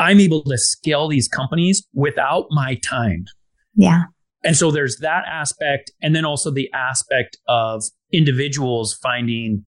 I'm 0.00 0.18
able 0.18 0.42
to 0.44 0.58
scale 0.58 1.08
these 1.08 1.28
companies 1.28 1.86
without 1.92 2.46
my 2.50 2.76
time. 2.76 3.26
Yeah. 3.74 4.04
And 4.42 4.56
so 4.56 4.70
there's 4.70 4.96
that 4.98 5.24
aspect. 5.30 5.92
And 6.02 6.16
then 6.16 6.24
also 6.24 6.50
the 6.50 6.70
aspect 6.72 7.38
of 7.46 7.84
individuals 8.12 8.98
finding 9.02 9.64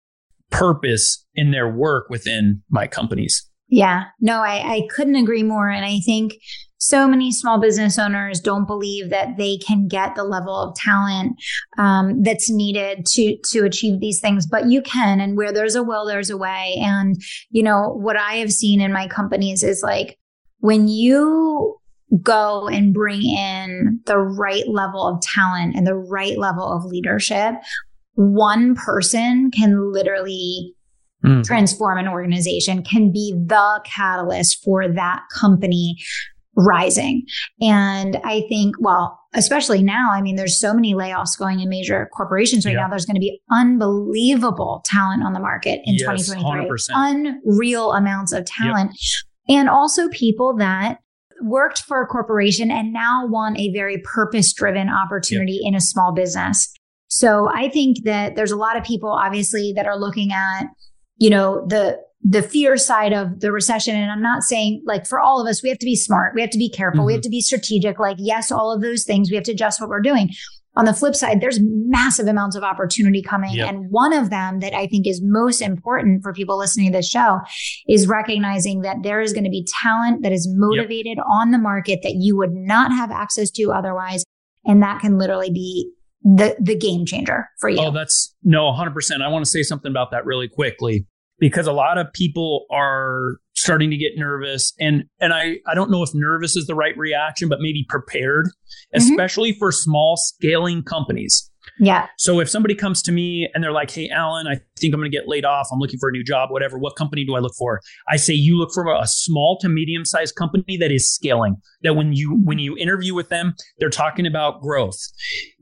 purpose 0.51 1.25
in 1.35 1.51
their 1.51 1.69
work 1.69 2.09
within 2.09 2.63
my 2.71 2.87
companies. 2.87 3.47
Yeah, 3.69 4.05
no, 4.21 4.41
I, 4.41 4.75
I 4.75 4.89
couldn't 4.91 5.17
agree 5.17 5.45
more. 5.45 5.69
And 5.69 5.85
I 5.85 5.99
think 6.05 6.35
so 6.81 7.07
many 7.07 7.31
small 7.31 7.61
business 7.61 7.99
owners 7.99 8.41
don't 8.41 8.67
believe 8.67 9.11
that 9.11 9.37
they 9.37 9.59
can 9.59 9.87
get 9.87 10.15
the 10.15 10.25
level 10.25 10.57
of 10.57 10.75
talent 10.75 11.37
um, 11.79 12.23
that's 12.23 12.51
needed 12.51 13.05
to 13.07 13.37
to 13.45 13.65
achieve 13.65 14.01
these 14.01 14.19
things 14.19 14.47
but 14.47 14.71
you 14.71 14.81
can 14.81 15.21
and 15.21 15.37
where 15.37 15.53
there's 15.53 15.75
a 15.75 15.83
will 15.83 16.07
there's 16.07 16.31
a 16.31 16.39
way 16.39 16.75
and 16.79 17.21
you 17.51 17.63
know 17.63 17.93
what 18.01 18.17
i 18.17 18.37
have 18.37 18.51
seen 18.51 18.81
in 18.81 18.93
my 18.93 19.07
companies 19.07 19.63
is 19.63 19.83
like 19.83 20.19
when 20.61 20.89
you 20.89 21.77
go 22.23 22.69
and 22.69 22.93
bring 22.93 23.23
in 23.23 24.01
the 24.07 24.19
right 24.19 24.69
level 24.69 25.07
of 25.07 25.21
talent 25.21 25.77
and 25.77 25.87
the 25.87 25.95
right 25.95 26.39
level 26.39 26.65
of 26.65 26.85
leadership, 26.85 27.55
one 28.15 28.75
person 28.75 29.51
can 29.51 29.93
literally 29.93 30.75
mm. 31.25 31.45
transform 31.45 31.99
an 31.99 32.09
organization, 32.09 32.83
can 32.83 33.13
be 33.13 33.33
the 33.47 33.81
catalyst 33.85 34.63
for 34.65 34.89
that 34.89 35.23
company 35.33 35.97
rising. 36.57 37.25
And 37.61 38.17
I 38.25 38.43
think, 38.49 38.75
well, 38.81 39.19
especially 39.35 39.83
now, 39.83 40.11
I 40.13 40.21
mean, 40.21 40.35
there's 40.35 40.59
so 40.59 40.75
many 40.75 40.95
layoffs 40.95 41.39
going 41.39 41.61
in 41.61 41.69
major 41.69 42.11
corporations 42.13 42.67
right 42.67 42.75
yeah. 42.75 42.83
now. 42.83 42.89
There's 42.89 43.07
going 43.07 43.15
to 43.15 43.21
be 43.21 43.41
unbelievable 43.53 44.83
talent 44.85 45.23
on 45.23 45.33
the 45.33 45.41
market 45.41 45.81
in 45.85 45.95
yes, 45.95 46.27
2023. 46.27 46.69
100%. 46.69 46.89
Unreal 46.93 47.93
amounts 47.93 48.33
of 48.33 48.45
talent. 48.45 48.91
Yep 48.91 49.30
and 49.51 49.69
also 49.69 50.09
people 50.09 50.57
that 50.57 50.99
worked 51.43 51.81
for 51.81 52.03
a 52.03 52.07
corporation 52.07 52.71
and 52.71 52.93
now 52.93 53.27
want 53.27 53.59
a 53.59 53.73
very 53.73 53.99
purpose 53.99 54.53
driven 54.53 54.89
opportunity 54.89 55.59
yep. 55.63 55.69
in 55.69 55.75
a 55.75 55.81
small 55.81 56.13
business. 56.15 56.73
So 57.09 57.49
I 57.53 57.69
think 57.69 58.05
that 58.05 58.37
there's 58.37 58.53
a 58.53 58.57
lot 58.57 58.77
of 58.77 58.85
people 58.85 59.11
obviously 59.11 59.73
that 59.75 59.87
are 59.87 59.99
looking 59.99 60.33
at, 60.33 60.67
you 61.17 61.29
know, 61.29 61.67
the 61.67 61.99
the 62.23 62.43
fear 62.43 62.77
side 62.77 63.15
of 63.15 63.41
the 63.41 63.51
recession. 63.51 63.97
And 63.97 64.13
I'm 64.13 64.23
not 64.23 64.43
saying 64.43 64.83
like 64.87 65.07
for 65.07 65.19
all 65.19 65.41
of 65.41 65.49
us, 65.49 65.63
we 65.63 65.71
have 65.71 65.79
to 65.79 65.87
be 65.87 65.97
smart. 65.97 66.35
We 66.35 66.43
have 66.43 66.51
to 66.51 66.59
be 66.59 66.71
careful. 66.71 67.01
Mm-hmm. 67.01 67.07
We 67.07 67.13
have 67.15 67.23
to 67.23 67.31
be 67.31 67.41
strategic. 67.41 67.99
Like, 67.99 68.19
yes, 68.21 68.53
all 68.53 68.73
of 68.73 68.83
those 68.83 69.05
things. 69.05 69.31
We 69.31 69.37
have 69.37 69.45
to 69.45 69.53
adjust 69.53 69.81
what 69.81 69.89
we're 69.89 70.03
doing. 70.03 70.31
On 70.77 70.85
the 70.85 70.95
flip 70.95 71.17
side, 71.17 71.41
there's 71.41 71.59
massive 71.61 72.29
amounts 72.29 72.55
of 72.55 72.63
opportunity 72.63 73.23
coming. 73.23 73.55
Yep. 73.55 73.69
And 73.69 73.91
one 73.91 74.13
of 74.13 74.31
them 74.31 74.61
that 74.61 74.73
I 74.73 74.87
think 74.87 75.07
is 75.07 75.21
most 75.23 75.61
important 75.61 76.23
for 76.23 76.33
people 76.33 76.57
listening 76.57 76.93
to 76.93 76.99
this 76.99 77.09
show 77.09 77.41
is 77.89 78.07
recognizing 78.07 78.83
that 78.83 78.99
there 79.03 79.21
is 79.21 79.33
going 79.33 79.45
to 79.45 79.51
be 79.51 79.67
talent 79.83 80.23
that 80.23 80.33
is 80.33 80.49
motivated 80.49 81.17
yep. 81.17 81.27
on 81.29 81.51
the 81.51 81.59
market 81.59 82.01
that 82.05 82.15
you 82.15 82.37
would 82.37 82.53
not 82.53 82.93
have 82.93 83.11
access 83.11 83.51
to 83.53 83.73
otherwise. 83.73 84.25
And 84.65 84.83
that 84.83 85.01
can 85.01 85.19
literally 85.19 85.51
be 85.51 85.91
the, 86.23 86.57
the 86.61 86.77
game 86.77 87.05
changer 87.05 87.49
for 87.59 87.69
you. 87.69 87.81
Oh, 87.81 87.91
that's 87.91 88.35
no, 88.45 88.65
100%. 88.65 89.23
I 89.23 89.29
want 89.29 89.45
to 89.45 89.51
say 89.51 89.63
something 89.63 89.91
about 89.91 90.13
that 90.13 90.25
really 90.25 90.49
quickly 90.49 91.07
because 91.41 91.67
a 91.67 91.73
lot 91.73 91.99
of 91.99 92.13
people 92.13 92.67
are 92.71 93.39
starting 93.61 93.91
to 93.91 93.97
get 93.97 94.13
nervous 94.17 94.73
and 94.81 95.05
and 95.21 95.33
I 95.33 95.57
I 95.67 95.75
don't 95.75 95.91
know 95.91 96.03
if 96.03 96.11
nervous 96.15 96.57
is 96.57 96.67
the 96.67 96.75
right 96.75 96.97
reaction 96.97 97.49
but 97.49 97.59
maybe 97.61 97.85
prepared 97.89 98.47
mm-hmm. 98.47 98.97
especially 98.97 99.53
for 99.53 99.73
small 99.73 100.17
scaling 100.17 100.83
companies. 100.83 101.51
Yeah. 101.79 102.09
So 102.19 102.41
if 102.41 102.49
somebody 102.49 102.75
comes 102.75 103.03
to 103.03 103.13
me 103.13 103.49
and 103.55 103.63
they're 103.63 103.73
like, 103.73 103.91
"Hey 103.91 104.09
Allan, 104.11 104.47
I 104.47 104.61
think 104.79 104.95
I'm 104.95 105.01
going 105.01 105.11
to 105.11 105.17
get 105.17 105.29
laid 105.29 105.45
off. 105.45 105.69
I'm 105.73 105.79
looking 105.79 105.99
for 105.99 106.09
a 106.09 106.13
new 106.13 106.25
job, 106.25 106.51
whatever. 106.51 106.79
What 106.79 106.97
company 106.97 107.25
do 107.25 107.35
I 107.35 107.39
look 107.39 107.55
for?" 107.59 107.81
I 108.09 108.17
say 108.17 108.35
you 108.35 108.59
look 108.59 108.71
for 108.73 108.93
a 108.93 109.07
small 109.07 109.59
to 109.61 109.69
medium 109.69 110.05
sized 110.05 110.37
company 110.37 110.77
that 110.79 110.91
is 110.91 111.11
scaling. 111.13 111.57
That 111.83 111.95
when 111.95 112.13
you 112.13 112.41
when 112.45 112.59
you 112.59 112.77
interview 112.77 113.15
with 113.15 113.29
them, 113.29 113.55
they're 113.79 113.91
talking 113.91 114.27
about 114.27 114.61
growth. 114.61 114.99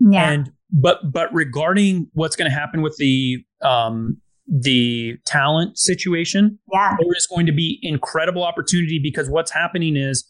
Yeah. 0.00 0.30
And 0.30 0.50
but 0.72 1.12
but 1.12 1.32
regarding 1.32 2.08
what's 2.14 2.36
going 2.36 2.50
to 2.50 2.56
happen 2.56 2.82
with 2.82 2.96
the 2.98 3.38
um 3.62 4.18
the 4.48 5.16
talent 5.26 5.78
situation, 5.78 6.58
yeah. 6.72 6.96
there 6.98 7.12
is 7.16 7.26
going 7.26 7.46
to 7.46 7.52
be 7.52 7.78
incredible 7.82 8.42
opportunity 8.42 8.98
because 9.02 9.28
what's 9.28 9.50
happening 9.50 9.96
is 9.96 10.24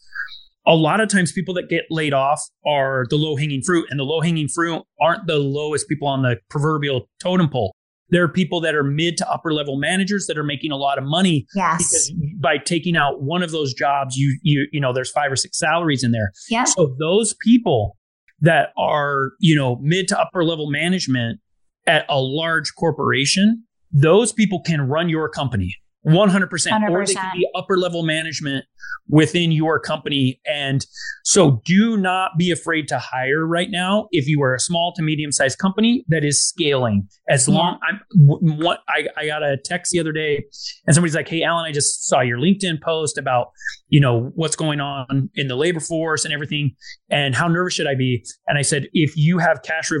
a 0.67 0.75
lot 0.75 0.99
of 0.99 1.09
times 1.09 1.31
people 1.31 1.53
that 1.55 1.69
get 1.69 1.85
laid 1.89 2.13
off 2.13 2.41
are 2.65 3.05
the 3.09 3.15
low 3.15 3.35
hanging 3.35 3.61
fruit, 3.61 3.87
and 3.89 3.99
the 3.99 4.03
low 4.03 4.21
hanging 4.21 4.47
fruit 4.47 4.83
aren't 5.01 5.25
the 5.25 5.37
lowest 5.37 5.87
people 5.87 6.07
on 6.07 6.21
the 6.21 6.37
proverbial 6.49 7.09
totem 7.19 7.49
pole. 7.49 7.73
There 8.09 8.23
are 8.23 8.27
people 8.27 8.59
that 8.61 8.75
are 8.75 8.83
mid 8.83 9.17
to 9.17 9.31
upper 9.31 9.53
level 9.53 9.77
managers 9.77 10.25
that 10.27 10.37
are 10.37 10.43
making 10.43 10.71
a 10.71 10.75
lot 10.75 10.97
of 10.97 11.03
money. 11.03 11.45
Yes. 11.55 11.77
Because 11.77 12.13
by 12.41 12.57
taking 12.57 12.97
out 12.97 13.21
one 13.21 13.43
of 13.43 13.51
those 13.51 13.73
jobs, 13.73 14.17
you 14.17 14.37
you 14.41 14.67
you 14.71 14.81
know 14.81 14.91
there's 14.93 15.11
five 15.11 15.31
or 15.31 15.35
six 15.35 15.57
salaries 15.57 16.03
in 16.03 16.11
there. 16.11 16.31
Yeah. 16.49 16.63
So 16.65 16.95
those 16.99 17.35
people 17.41 17.97
that 18.41 18.69
are 18.77 19.31
you 19.39 19.55
know 19.55 19.77
mid 19.81 20.07
to 20.09 20.19
upper 20.19 20.43
level 20.43 20.69
management 20.69 21.39
at 21.85 22.05
a 22.09 22.19
large 22.19 22.73
corporation 22.75 23.63
those 23.91 24.31
people 24.31 24.61
can 24.61 24.81
run 24.81 25.09
your 25.09 25.29
company 25.29 25.75
100%, 26.07 26.49
100%. 26.49 26.89
or 26.89 27.05
they 27.05 27.13
can 27.13 27.31
be 27.35 27.47
upper 27.55 27.77
level 27.77 28.03
management 28.03 28.65
within 29.09 29.51
your 29.51 29.79
company 29.79 30.39
and 30.45 30.85
so 31.23 31.61
do 31.65 31.97
not 31.97 32.37
be 32.37 32.51
afraid 32.51 32.87
to 32.87 32.97
hire 32.97 33.45
right 33.45 33.69
now 33.69 34.07
if 34.11 34.27
you 34.27 34.41
are 34.41 34.53
a 34.53 34.59
small 34.59 34.93
to 34.95 35.01
medium 35.01 35.31
sized 35.31 35.57
company 35.57 36.05
that 36.07 36.23
is 36.23 36.41
scaling 36.41 37.07
as 37.27 37.47
yeah. 37.47 37.55
long 37.55 37.79
i'm 37.87 37.99
what 38.17 38.79
I, 38.87 39.07
I 39.17 39.25
got 39.25 39.43
a 39.43 39.57
text 39.65 39.91
the 39.91 39.99
other 39.99 40.11
day 40.11 40.45
and 40.85 40.95
somebody's 40.95 41.15
like 41.15 41.27
hey 41.27 41.43
allan 41.43 41.65
i 41.65 41.71
just 41.71 42.07
saw 42.07 42.21
your 42.21 42.37
linkedin 42.37 42.79
post 42.81 43.17
about 43.17 43.47
you 43.89 43.99
know 43.99 44.31
what's 44.35 44.55
going 44.55 44.79
on 44.79 45.29
in 45.35 45.47
the 45.47 45.55
labor 45.55 45.79
force 45.79 46.23
and 46.23 46.33
everything 46.33 46.75
and 47.09 47.35
how 47.35 47.47
nervous 47.47 47.73
should 47.73 47.87
i 47.87 47.95
be 47.95 48.23
and 48.47 48.57
i 48.57 48.61
said 48.61 48.87
if 48.93 49.17
you 49.17 49.39
have 49.39 49.63
cash 49.63 49.91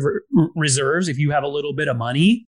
reserves 0.55 1.07
if 1.07 1.17
you 1.17 1.31
have 1.31 1.43
a 1.43 1.47
little 1.47 1.73
bit 1.73 1.87
of 1.87 1.97
money 1.97 2.45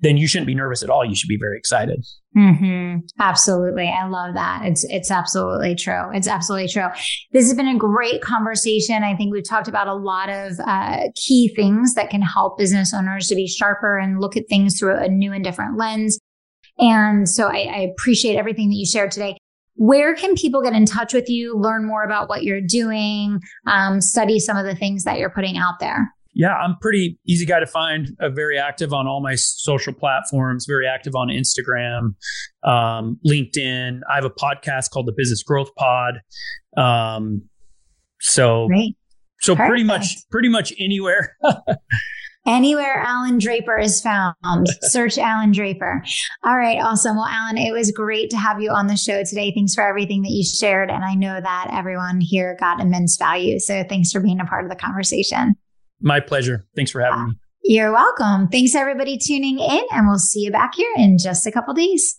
then 0.00 0.16
you 0.16 0.28
shouldn't 0.28 0.46
be 0.46 0.54
nervous 0.54 0.82
at 0.82 0.90
all. 0.90 1.04
You 1.04 1.16
should 1.16 1.28
be 1.28 1.38
very 1.38 1.58
excited. 1.58 2.06
Mm-hmm. 2.36 2.98
Absolutely. 3.18 3.88
I 3.88 4.06
love 4.06 4.34
that. 4.34 4.60
It's, 4.64 4.84
it's 4.84 5.10
absolutely 5.10 5.74
true. 5.74 6.10
It's 6.12 6.28
absolutely 6.28 6.68
true. 6.68 6.86
This 7.32 7.46
has 7.46 7.54
been 7.54 7.66
a 7.66 7.76
great 7.76 8.22
conversation. 8.22 9.02
I 9.02 9.16
think 9.16 9.32
we've 9.32 9.48
talked 9.48 9.66
about 9.66 9.88
a 9.88 9.94
lot 9.94 10.28
of 10.28 10.52
uh, 10.64 11.08
key 11.16 11.52
things 11.56 11.94
that 11.94 12.10
can 12.10 12.22
help 12.22 12.58
business 12.58 12.94
owners 12.94 13.26
to 13.26 13.34
be 13.34 13.48
sharper 13.48 13.98
and 13.98 14.20
look 14.20 14.36
at 14.36 14.44
things 14.48 14.78
through 14.78 14.96
a 14.96 15.08
new 15.08 15.32
and 15.32 15.42
different 15.42 15.76
lens. 15.76 16.20
And 16.78 17.28
so 17.28 17.48
I, 17.48 17.58
I 17.58 17.92
appreciate 17.92 18.36
everything 18.36 18.68
that 18.68 18.76
you 18.76 18.86
shared 18.86 19.10
today. 19.10 19.36
where 19.78 20.12
can 20.14 20.34
people 20.34 20.60
get 20.60 20.72
in 20.72 20.84
touch 20.84 21.14
with 21.14 21.28
you, 21.28 21.56
learn 21.56 21.86
more 21.86 22.02
about 22.02 22.28
what 22.28 22.42
you're 22.42 22.60
doing, 22.60 23.40
um, 23.68 24.00
study 24.00 24.40
some 24.40 24.56
of 24.56 24.66
the 24.66 24.74
things 24.74 25.04
that 25.04 25.18
you're 25.18 25.30
putting 25.30 25.56
out 25.56 25.78
there? 25.78 26.12
Yeah, 26.38 26.54
I'm 26.54 26.76
pretty 26.80 27.18
easy 27.26 27.44
guy 27.44 27.58
to 27.58 27.66
find. 27.66 28.16
Uh, 28.20 28.28
very 28.30 28.56
active 28.58 28.92
on 28.92 29.08
all 29.08 29.20
my 29.20 29.34
social 29.34 29.92
platforms. 29.92 30.66
Very 30.68 30.86
active 30.86 31.16
on 31.16 31.28
Instagram, 31.28 32.14
um, 32.62 33.18
LinkedIn. 33.26 34.00
I 34.08 34.14
have 34.14 34.24
a 34.24 34.30
podcast 34.30 34.90
called 34.90 35.06
the 35.06 35.14
Business 35.16 35.42
Growth 35.42 35.74
Pod. 35.74 36.20
Um, 36.76 37.42
so, 38.20 38.68
Great. 38.68 38.96
so 39.40 39.56
Perfect. 39.56 39.68
pretty 39.68 39.82
much, 39.82 40.06
pretty 40.30 40.48
much 40.48 40.72
anywhere. 40.78 41.36
Anywhere 42.46 42.94
Allan 43.00 43.36
Draper 43.38 43.78
is 43.78 44.00
found, 44.00 44.34
search 44.84 45.18
Allan 45.18 45.52
Draper. 45.52 46.02
All 46.44 46.56
right, 46.56 46.78
awesome. 46.82 47.16
Well, 47.16 47.26
Allan, 47.26 47.58
it 47.58 47.72
was 47.72 47.90
great 47.90 48.30
to 48.30 48.38
have 48.38 48.62
you 48.62 48.70
on 48.70 48.86
the 48.86 48.96
show 48.96 49.22
today. 49.22 49.52
Thanks 49.54 49.74
for 49.74 49.86
everything 49.86 50.22
that 50.22 50.30
you 50.30 50.42
shared. 50.42 50.90
And 50.90 51.04
I 51.04 51.12
know 51.14 51.38
that 51.38 51.68
everyone 51.70 52.22
here 52.22 52.56
got 52.58 52.80
immense 52.80 53.18
value. 53.18 53.58
So 53.58 53.84
thanks 53.86 54.10
for 54.10 54.20
being 54.20 54.40
a 54.40 54.46
part 54.46 54.64
of 54.64 54.70
the 54.70 54.76
conversation. 54.76 55.56
My 56.00 56.20
pleasure. 56.20 56.66
Thanks 56.76 56.90
for 56.90 57.00
having 57.00 57.26
me. 57.26 57.32
You're 57.64 57.92
welcome. 57.92 58.48
Thanks, 58.48 58.74
everybody, 58.74 59.18
tuning 59.18 59.58
in, 59.58 59.82
and 59.90 60.08
we'll 60.08 60.18
see 60.18 60.40
you 60.40 60.50
back 60.50 60.74
here 60.74 60.92
in 60.96 61.18
just 61.18 61.46
a 61.46 61.52
couple 61.52 61.74
days. 61.74 62.18